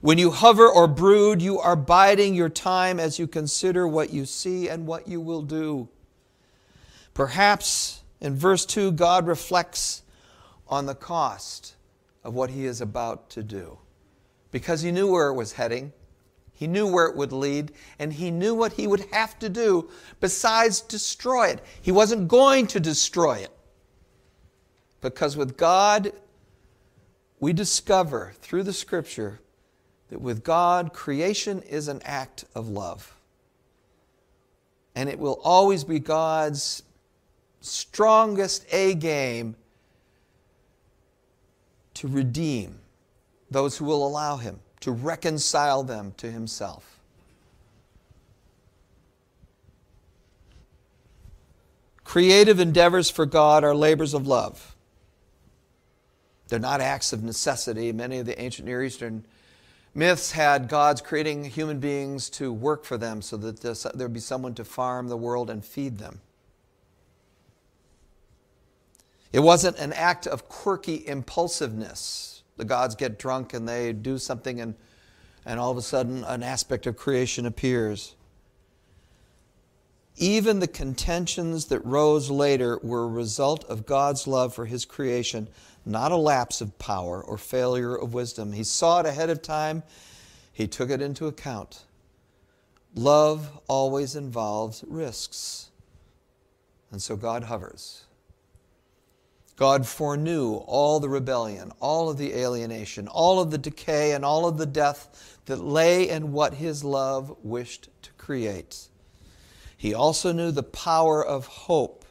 When 0.00 0.18
you 0.18 0.30
hover 0.30 0.68
or 0.68 0.86
brood, 0.86 1.40
you 1.40 1.58
are 1.58 1.76
biding 1.76 2.34
your 2.34 2.48
time 2.48 3.00
as 3.00 3.18
you 3.18 3.26
consider 3.26 3.88
what 3.88 4.12
you 4.12 4.26
see 4.26 4.68
and 4.68 4.86
what 4.86 5.08
you 5.08 5.20
will 5.20 5.42
do. 5.42 5.88
Perhaps 7.14 8.02
in 8.20 8.34
verse 8.34 8.66
2, 8.66 8.92
God 8.92 9.26
reflects 9.26 10.02
on 10.68 10.86
the 10.86 10.94
cost 10.94 11.74
of 12.22 12.34
what 12.34 12.50
He 12.50 12.66
is 12.66 12.80
about 12.80 13.30
to 13.30 13.42
do 13.42 13.78
because 14.54 14.82
he 14.82 14.92
knew 14.92 15.10
where 15.10 15.26
it 15.26 15.34
was 15.34 15.54
heading. 15.54 15.92
He 16.52 16.68
knew 16.68 16.86
where 16.86 17.06
it 17.06 17.16
would 17.16 17.32
lead, 17.32 17.72
and 17.98 18.12
he 18.12 18.30
knew 18.30 18.54
what 18.54 18.74
he 18.74 18.86
would 18.86 19.04
have 19.10 19.36
to 19.40 19.48
do 19.48 19.90
besides 20.20 20.80
destroy 20.80 21.48
it. 21.48 21.64
He 21.82 21.90
wasn't 21.90 22.28
going 22.28 22.68
to 22.68 22.78
destroy 22.78 23.38
it. 23.38 23.50
Because 25.04 25.36
with 25.36 25.58
God, 25.58 26.12
we 27.38 27.52
discover 27.52 28.32
through 28.40 28.62
the 28.62 28.72
scripture 28.72 29.38
that 30.08 30.18
with 30.18 30.42
God, 30.42 30.94
creation 30.94 31.60
is 31.60 31.88
an 31.88 32.00
act 32.06 32.46
of 32.54 32.70
love. 32.70 33.14
And 34.94 35.10
it 35.10 35.18
will 35.18 35.38
always 35.44 35.84
be 35.84 35.98
God's 35.98 36.84
strongest 37.60 38.64
A 38.72 38.94
game 38.94 39.56
to 41.92 42.08
redeem 42.08 42.78
those 43.50 43.76
who 43.76 43.84
will 43.84 44.06
allow 44.06 44.38
him, 44.38 44.58
to 44.80 44.90
reconcile 44.90 45.82
them 45.82 46.14
to 46.16 46.30
himself. 46.30 46.98
Creative 52.04 52.58
endeavors 52.58 53.10
for 53.10 53.26
God 53.26 53.64
are 53.64 53.74
labors 53.74 54.14
of 54.14 54.26
love. 54.26 54.73
They're 56.48 56.58
not 56.58 56.80
acts 56.80 57.12
of 57.12 57.22
necessity. 57.22 57.92
Many 57.92 58.18
of 58.18 58.26
the 58.26 58.40
ancient 58.40 58.66
Near 58.66 58.82
Eastern 58.82 59.24
myths 59.94 60.32
had 60.32 60.68
gods 60.68 61.00
creating 61.00 61.44
human 61.44 61.78
beings 61.78 62.28
to 62.30 62.52
work 62.52 62.84
for 62.84 62.98
them 62.98 63.22
so 63.22 63.36
that 63.36 63.60
there 63.60 64.06
would 64.06 64.12
be 64.14 64.20
someone 64.20 64.54
to 64.54 64.64
farm 64.64 65.08
the 65.08 65.16
world 65.16 65.50
and 65.50 65.64
feed 65.64 65.98
them. 65.98 66.20
It 69.32 69.40
wasn't 69.40 69.78
an 69.78 69.92
act 69.92 70.26
of 70.26 70.48
quirky 70.48 71.06
impulsiveness 71.06 72.34
the 72.56 72.64
gods 72.64 72.94
get 72.94 73.18
drunk 73.18 73.54
and 73.54 73.68
they 73.68 73.92
do 73.92 74.18
something, 74.18 74.60
and, 74.60 74.74
and 75.44 75.58
all 75.58 75.70
of 75.70 75.76
a 75.76 75.82
sudden 75.82 76.24
an 76.24 76.42
aspect 76.42 76.86
of 76.86 76.96
creation 76.96 77.46
appears. 77.46 78.14
Even 80.16 80.60
the 80.60 80.68
contentions 80.68 81.66
that 81.66 81.84
rose 81.84 82.30
later 82.30 82.78
were 82.82 83.04
a 83.04 83.08
result 83.08 83.64
of 83.64 83.84
God's 83.84 84.28
love 84.28 84.54
for 84.54 84.66
his 84.66 84.84
creation, 84.84 85.48
not 85.84 86.12
a 86.12 86.16
lapse 86.16 86.60
of 86.60 86.78
power 86.78 87.22
or 87.22 87.36
failure 87.36 87.94
of 87.94 88.14
wisdom. 88.14 88.52
He 88.52 88.64
saw 88.64 89.00
it 89.00 89.06
ahead 89.06 89.30
of 89.30 89.42
time, 89.42 89.82
he 90.52 90.66
took 90.66 90.90
it 90.90 91.02
into 91.02 91.26
account. 91.26 91.84
Love 92.94 93.58
always 93.66 94.14
involves 94.14 94.84
risks. 94.86 95.70
And 96.92 97.02
so 97.02 97.16
God 97.16 97.44
hovers. 97.44 98.04
God 99.56 99.86
foreknew 99.86 100.54
all 100.54 100.98
the 100.98 101.08
rebellion, 101.08 101.72
all 101.80 102.08
of 102.08 102.18
the 102.18 102.34
alienation, 102.34 103.06
all 103.06 103.40
of 103.40 103.50
the 103.50 103.58
decay, 103.58 104.12
and 104.12 104.24
all 104.24 104.46
of 104.46 104.58
the 104.58 104.66
death 104.66 105.38
that 105.46 105.56
lay 105.56 106.08
in 106.08 106.32
what 106.32 106.54
His 106.54 106.82
love 106.82 107.36
wished 107.42 107.88
to 108.02 108.12
create. 108.12 108.88
He 109.76 109.94
also 109.94 110.32
knew 110.32 110.50
the 110.50 110.62
power 110.62 111.24
of 111.24 111.46
hope 111.46 112.04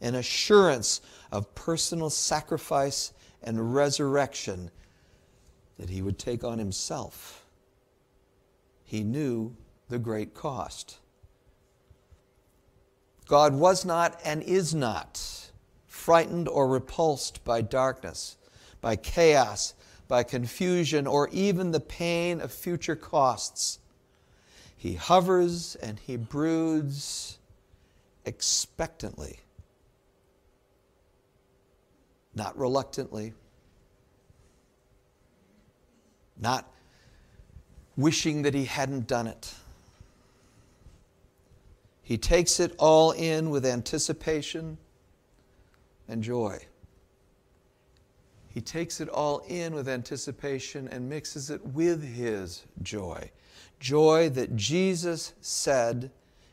and 0.00 0.16
assurance 0.16 1.00
of 1.32 1.54
personal 1.54 2.08
sacrifice 2.08 3.12
and 3.46 3.74
resurrection 3.74 4.70
that 5.78 5.88
he 5.88 6.02
would 6.02 6.18
take 6.18 6.44
on 6.44 6.58
himself. 6.58 7.46
He 8.84 9.02
knew 9.02 9.56
the 9.88 9.98
great 9.98 10.34
cost. 10.34 10.98
God 13.26 13.54
was 13.54 13.84
not 13.84 14.20
and 14.24 14.42
is 14.42 14.74
not 14.74 15.50
frightened 15.86 16.46
or 16.48 16.68
repulsed 16.68 17.42
by 17.44 17.62
darkness, 17.62 18.36
by 18.80 18.96
chaos, 18.96 19.74
by 20.06 20.22
confusion, 20.22 21.06
or 21.06 21.28
even 21.30 21.72
the 21.72 21.80
pain 21.80 22.40
of 22.40 22.52
future 22.52 22.94
costs. 22.94 23.80
He 24.76 24.94
hovers 24.94 25.74
and 25.76 25.98
he 25.98 26.16
broods 26.16 27.38
expectantly, 28.24 29.40
not 32.36 32.56
reluctantly, 32.56 33.32
not 36.38 36.70
wishing 37.96 38.42
that 38.42 38.54
he 38.54 38.66
hadn't 38.66 39.06
done 39.06 39.26
it. 39.26 39.52
He 42.02 42.18
takes 42.18 42.60
it 42.60 42.74
all 42.78 43.10
in 43.12 43.50
with 43.50 43.64
anticipation 43.66 44.76
and 46.08 46.22
joy. 46.22 46.60
He 48.50 48.60
takes 48.60 49.00
it 49.00 49.08
all 49.08 49.40
in 49.48 49.74
with 49.74 49.88
anticipation 49.88 50.88
and 50.88 51.08
mixes 51.08 51.50
it 51.50 51.64
with 51.66 52.02
his 52.02 52.64
joy. 52.82 53.30
Joy 53.80 54.28
that 54.30 54.56
Jesus 54.56 55.32
said 55.40 56.10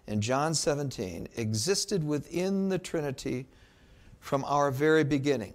in 0.08 0.22
John 0.22 0.54
17 0.54 1.28
existed 1.38 2.06
within 2.06 2.70
the 2.70 2.80
Trinity 2.80 3.46
from 4.20 4.44
our 4.46 4.72
very 4.72 5.04
beginning. 5.04 5.54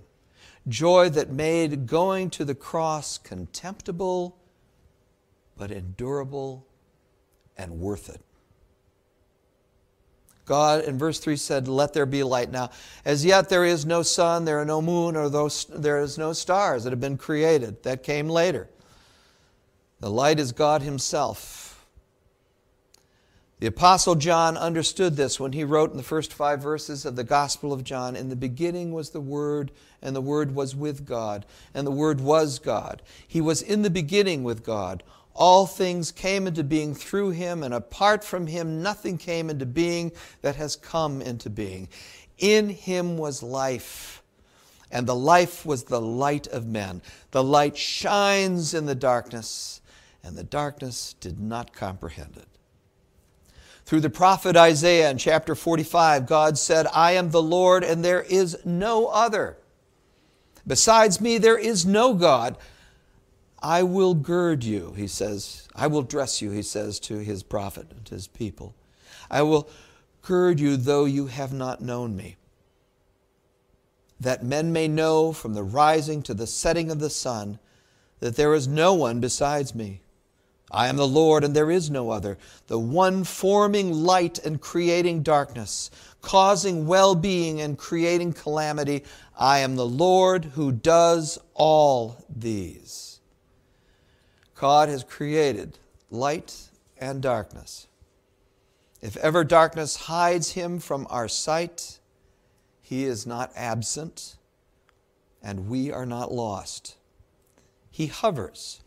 Joy 0.68 1.08
that 1.10 1.30
made 1.30 1.86
going 1.86 2.30
to 2.30 2.44
the 2.44 2.54
cross 2.54 3.18
contemptible, 3.18 4.36
but 5.56 5.70
endurable 5.70 6.66
and 7.56 7.80
worth 7.80 8.08
it. 8.08 8.20
God 10.48 10.84
in 10.84 10.98
verse 10.98 11.20
3 11.20 11.36
said, 11.36 11.68
Let 11.68 11.92
there 11.92 12.06
be 12.06 12.22
light. 12.22 12.50
Now, 12.50 12.70
as 13.04 13.24
yet 13.24 13.50
there 13.50 13.66
is 13.66 13.84
no 13.84 14.02
sun, 14.02 14.46
there 14.46 14.58
are 14.58 14.64
no 14.64 14.80
moon, 14.80 15.14
or 15.14 15.28
those, 15.28 15.66
there 15.66 16.00
is 16.00 16.16
no 16.16 16.32
stars 16.32 16.84
that 16.84 16.90
have 16.90 17.00
been 17.00 17.18
created. 17.18 17.82
That 17.82 18.02
came 18.02 18.28
later. 18.28 18.68
The 20.00 20.10
light 20.10 20.40
is 20.40 20.52
God 20.52 20.80
Himself. 20.80 21.67
The 23.60 23.66
Apostle 23.66 24.14
John 24.14 24.56
understood 24.56 25.16
this 25.16 25.40
when 25.40 25.52
he 25.52 25.64
wrote 25.64 25.90
in 25.90 25.96
the 25.96 26.04
first 26.04 26.32
five 26.32 26.62
verses 26.62 27.04
of 27.04 27.16
the 27.16 27.24
Gospel 27.24 27.72
of 27.72 27.82
John 27.82 28.14
In 28.14 28.28
the 28.28 28.36
beginning 28.36 28.92
was 28.92 29.10
the 29.10 29.20
Word, 29.20 29.72
and 30.00 30.14
the 30.14 30.20
Word 30.20 30.54
was 30.54 30.76
with 30.76 31.04
God, 31.04 31.44
and 31.74 31.84
the 31.84 31.90
Word 31.90 32.20
was 32.20 32.60
God. 32.60 33.02
He 33.26 33.40
was 33.40 33.60
in 33.60 33.82
the 33.82 33.90
beginning 33.90 34.44
with 34.44 34.64
God. 34.64 35.02
All 35.34 35.66
things 35.66 36.12
came 36.12 36.46
into 36.46 36.62
being 36.62 36.94
through 36.94 37.30
him, 37.30 37.64
and 37.64 37.74
apart 37.74 38.22
from 38.22 38.46
him, 38.46 38.80
nothing 38.80 39.18
came 39.18 39.50
into 39.50 39.66
being 39.66 40.12
that 40.40 40.54
has 40.54 40.76
come 40.76 41.20
into 41.20 41.50
being. 41.50 41.88
In 42.38 42.68
him 42.68 43.18
was 43.18 43.42
life, 43.42 44.22
and 44.92 45.04
the 45.04 45.16
life 45.16 45.66
was 45.66 45.82
the 45.82 46.00
light 46.00 46.46
of 46.46 46.66
men. 46.66 47.02
The 47.32 47.42
light 47.42 47.76
shines 47.76 48.72
in 48.72 48.86
the 48.86 48.94
darkness, 48.94 49.80
and 50.22 50.36
the 50.36 50.44
darkness 50.44 51.16
did 51.18 51.40
not 51.40 51.72
comprehend 51.72 52.36
it. 52.36 52.57
Through 53.88 54.00
the 54.00 54.10
prophet 54.10 54.54
Isaiah 54.54 55.10
in 55.10 55.16
chapter 55.16 55.54
45, 55.54 56.26
God 56.26 56.58
said, 56.58 56.86
I 56.92 57.12
am 57.12 57.30
the 57.30 57.40
Lord, 57.40 57.82
and 57.82 58.04
there 58.04 58.20
is 58.20 58.58
no 58.62 59.06
other. 59.06 59.56
Besides 60.66 61.22
me, 61.22 61.38
there 61.38 61.56
is 61.56 61.86
no 61.86 62.12
God. 62.12 62.58
I 63.62 63.84
will 63.84 64.12
gird 64.12 64.62
you, 64.62 64.92
he 64.94 65.08
says. 65.08 65.66
I 65.74 65.86
will 65.86 66.02
dress 66.02 66.42
you, 66.42 66.50
he 66.50 66.60
says 66.60 67.00
to 67.00 67.20
his 67.20 67.42
prophet 67.42 67.86
and 67.90 68.06
his 68.06 68.26
people. 68.26 68.74
I 69.30 69.40
will 69.40 69.70
gird 70.20 70.60
you, 70.60 70.76
though 70.76 71.06
you 71.06 71.28
have 71.28 71.54
not 71.54 71.80
known 71.80 72.14
me. 72.14 72.36
That 74.20 74.44
men 74.44 74.70
may 74.70 74.88
know 74.88 75.32
from 75.32 75.54
the 75.54 75.64
rising 75.64 76.20
to 76.24 76.34
the 76.34 76.46
setting 76.46 76.90
of 76.90 77.00
the 77.00 77.08
sun 77.08 77.58
that 78.20 78.36
there 78.36 78.52
is 78.52 78.68
no 78.68 78.92
one 78.92 79.18
besides 79.18 79.74
me. 79.74 80.02
I 80.70 80.88
am 80.88 80.96
the 80.96 81.08
Lord, 81.08 81.44
and 81.44 81.56
there 81.56 81.70
is 81.70 81.90
no 81.90 82.10
other, 82.10 82.36
the 82.66 82.78
one 82.78 83.24
forming 83.24 83.92
light 83.92 84.38
and 84.38 84.60
creating 84.60 85.22
darkness, 85.22 85.90
causing 86.20 86.86
well 86.86 87.14
being 87.14 87.60
and 87.60 87.78
creating 87.78 88.34
calamity. 88.34 89.04
I 89.38 89.60
am 89.60 89.76
the 89.76 89.86
Lord 89.86 90.44
who 90.44 90.72
does 90.72 91.38
all 91.54 92.24
these. 92.28 93.20
God 94.54 94.88
has 94.88 95.04
created 95.04 95.78
light 96.10 96.68
and 96.98 97.22
darkness. 97.22 97.86
If 99.00 99.16
ever 99.18 99.44
darkness 99.44 99.96
hides 99.96 100.52
him 100.52 100.80
from 100.80 101.06
our 101.08 101.28
sight, 101.28 101.98
he 102.82 103.04
is 103.04 103.26
not 103.26 103.52
absent, 103.54 104.36
and 105.42 105.68
we 105.68 105.92
are 105.92 106.06
not 106.06 106.32
lost. 106.32 106.96
He 107.90 108.06
hovers, 108.06 108.80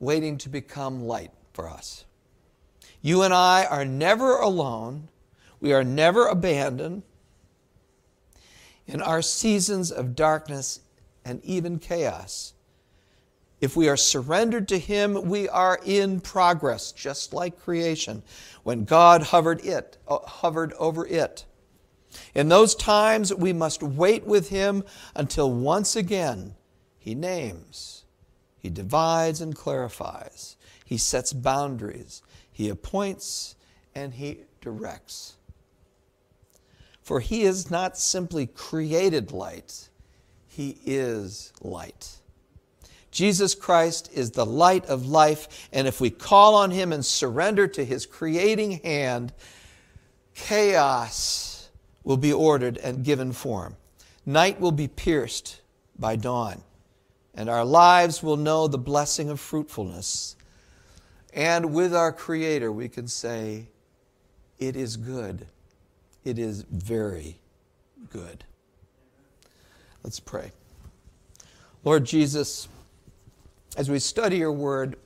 waiting 0.00 0.38
to 0.38 0.48
become 0.48 1.04
light 1.04 1.30
for 1.52 1.68
us. 1.68 2.04
You 3.00 3.22
and 3.22 3.32
I 3.32 3.64
are 3.64 3.84
never 3.84 4.36
alone. 4.36 5.08
We 5.60 5.72
are 5.72 5.84
never 5.84 6.26
abandoned. 6.26 7.04
In 8.86 9.00
our 9.00 9.22
seasons 9.22 9.92
of 9.92 10.16
darkness 10.16 10.80
and 11.24 11.44
even 11.44 11.78
chaos, 11.78 12.54
if 13.60 13.76
we 13.76 13.88
are 13.88 13.96
surrendered 13.96 14.68
to 14.68 14.78
Him, 14.78 15.28
we 15.28 15.48
are 15.48 15.78
in 15.84 16.20
progress, 16.20 16.92
just 16.92 17.34
like 17.34 17.60
creation, 17.60 18.22
when 18.62 18.84
God 18.84 19.22
hovered 19.22 19.64
it, 19.64 19.98
uh, 20.08 20.18
hovered 20.18 20.72
over 20.74 21.06
it. 21.06 21.44
In 22.34 22.48
those 22.48 22.74
times, 22.74 23.34
we 23.34 23.52
must 23.52 23.82
wait 23.82 24.26
with 24.26 24.48
Him 24.48 24.82
until 25.14 25.52
once 25.52 25.94
again 25.94 26.54
He 26.98 27.14
names, 27.14 27.99
He 28.60 28.68
divides 28.68 29.40
and 29.40 29.56
clarifies, 29.56 30.56
He 30.84 30.98
sets 30.98 31.32
boundaries, 31.32 32.22
He 32.52 32.68
appoints, 32.68 33.56
and 33.94 34.14
He 34.14 34.40
directs. 34.60 35.36
For 37.02 37.20
He 37.20 37.42
is 37.42 37.70
not 37.70 37.96
simply 37.96 38.46
created 38.46 39.32
light, 39.32 39.88
He 40.46 40.78
is 40.84 41.52
light. 41.62 42.10
Jesus 43.10 43.54
Christ 43.54 44.10
is 44.14 44.32
the 44.32 44.46
light 44.46 44.86
of 44.86 45.06
life, 45.06 45.68
and 45.72 45.88
if 45.88 46.00
we 46.00 46.10
call 46.10 46.54
on 46.54 46.70
Him 46.70 46.92
and 46.92 47.04
surrender 47.04 47.66
to 47.66 47.84
His 47.84 48.06
creating 48.06 48.72
hand, 48.84 49.32
chaos 50.34 51.70
will 52.04 52.18
be 52.18 52.32
ordered 52.32 52.76
and 52.78 53.04
given 53.04 53.32
form. 53.32 53.76
Night 54.26 54.60
will 54.60 54.72
be 54.72 54.86
pierced 54.86 55.60
by 55.98 56.16
dawn, 56.16 56.62
and 57.34 57.48
our 57.48 57.64
lives 57.64 58.22
will 58.22 58.36
know 58.36 58.66
the 58.66 58.78
blessing 58.78 59.30
of 59.30 59.40
fruitfulness. 59.40 60.36
And 61.32 61.72
with 61.72 61.94
our 61.94 62.12
Creator, 62.12 62.72
we 62.72 62.88
can 62.88 63.06
say, 63.06 63.68
It 64.58 64.76
is 64.76 64.96
good. 64.96 65.46
It 66.24 66.38
is 66.38 66.62
very 66.62 67.38
good. 68.10 68.44
Let's 70.02 70.20
pray. 70.20 70.52
Lord 71.84 72.04
Jesus, 72.04 72.68
as 73.76 73.88
we 73.88 73.98
study 73.98 74.38
your 74.38 74.52
word, 74.52 74.96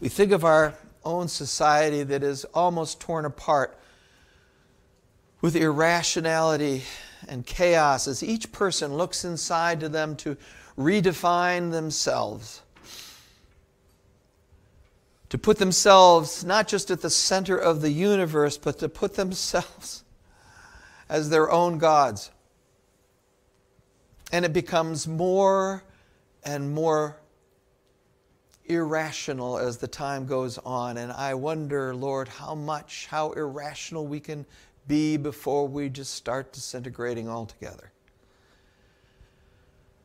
we 0.00 0.08
think 0.08 0.32
of 0.32 0.44
our 0.44 0.74
own 1.04 1.28
society 1.28 2.02
that 2.02 2.22
is 2.22 2.44
almost 2.46 3.00
torn 3.00 3.24
apart 3.24 3.78
with 5.40 5.56
irrationality 5.56 6.82
and 7.28 7.46
chaos 7.46 8.06
as 8.06 8.22
each 8.22 8.52
person 8.52 8.94
looks 8.94 9.24
inside 9.24 9.80
to 9.80 9.88
them 9.88 10.14
to 10.16 10.36
redefine 10.80 11.70
themselves, 11.70 12.62
to 15.28 15.38
put 15.38 15.58
themselves 15.58 16.44
not 16.44 16.66
just 16.66 16.90
at 16.90 17.02
the 17.02 17.10
center 17.10 17.56
of 17.56 17.82
the 17.82 17.90
universe, 17.90 18.56
but 18.56 18.78
to 18.78 18.88
put 18.88 19.14
themselves 19.14 20.04
as 21.08 21.30
their 21.30 21.50
own 21.50 21.78
gods. 21.78 22.30
And 24.32 24.44
it 24.44 24.52
becomes 24.52 25.06
more 25.06 25.84
and 26.42 26.72
more 26.72 27.20
irrational 28.64 29.58
as 29.58 29.78
the 29.78 29.88
time 29.88 30.26
goes 30.26 30.56
on. 30.58 30.96
And 30.96 31.12
I 31.12 31.34
wonder, 31.34 31.94
Lord, 31.94 32.28
how 32.28 32.54
much, 32.54 33.06
how 33.10 33.32
irrational 33.32 34.06
we 34.06 34.20
can 34.20 34.46
be 34.86 35.16
before 35.16 35.68
we 35.68 35.88
just 35.88 36.14
start 36.14 36.52
disintegrating 36.52 37.28
altogether. 37.28 37.92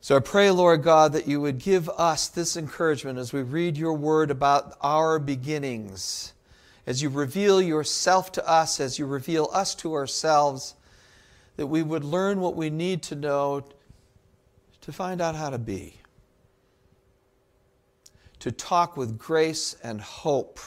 So 0.05 0.15
I 0.15 0.19
pray, 0.19 0.51
Lord 0.51 0.83
God, 0.83 1.13
that 1.13 1.27
you 1.27 1.41
would 1.41 1.57
give 1.57 1.89
us 1.89 2.27
this 2.27 2.55
encouragement 2.55 3.17
as 3.17 3.33
we 3.33 3.41
read 3.41 3.75
your 3.75 3.95
word 3.95 4.29
about 4.29 4.77
our 4.79 5.17
beginnings, 5.17 6.33
as 6.85 7.01
you 7.01 7.09
reveal 7.09 7.59
yourself 7.59 8.31
to 8.33 8.47
us, 8.47 8.79
as 8.79 8.99
you 8.99 9.07
reveal 9.07 9.49
us 9.51 9.73
to 9.73 9.95
ourselves, 9.95 10.75
that 11.57 11.65
we 11.65 11.81
would 11.81 12.03
learn 12.03 12.39
what 12.39 12.55
we 12.55 12.69
need 12.69 13.01
to 13.01 13.15
know 13.15 13.65
to 14.81 14.91
find 14.91 15.21
out 15.21 15.33
how 15.35 15.49
to 15.49 15.57
be. 15.57 15.95
to 18.37 18.51
talk 18.51 18.95
with 18.95 19.17
grace 19.17 19.75
and 19.81 20.01
hope 20.01 20.59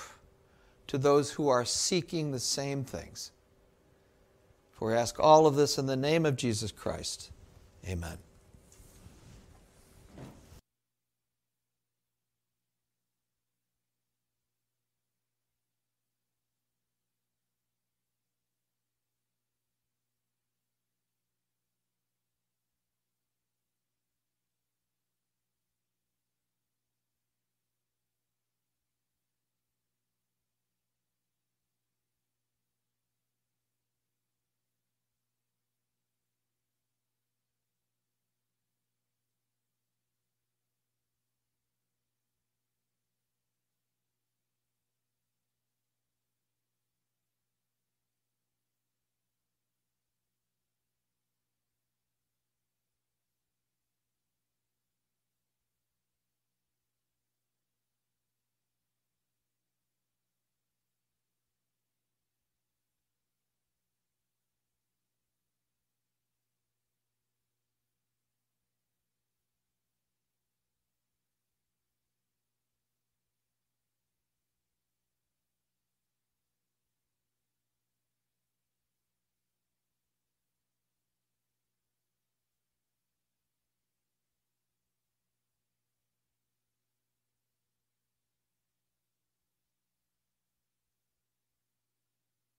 to 0.88 0.98
those 0.98 1.30
who 1.30 1.48
are 1.48 1.64
seeking 1.64 2.32
the 2.32 2.40
same 2.40 2.82
things. 2.82 3.30
For 4.72 4.88
we 4.88 4.96
ask 4.96 5.20
all 5.20 5.46
of 5.46 5.54
this 5.54 5.78
in 5.78 5.86
the 5.86 5.96
name 5.96 6.26
of 6.26 6.34
Jesus 6.34 6.72
Christ. 6.72 7.30
Amen. 7.86 8.18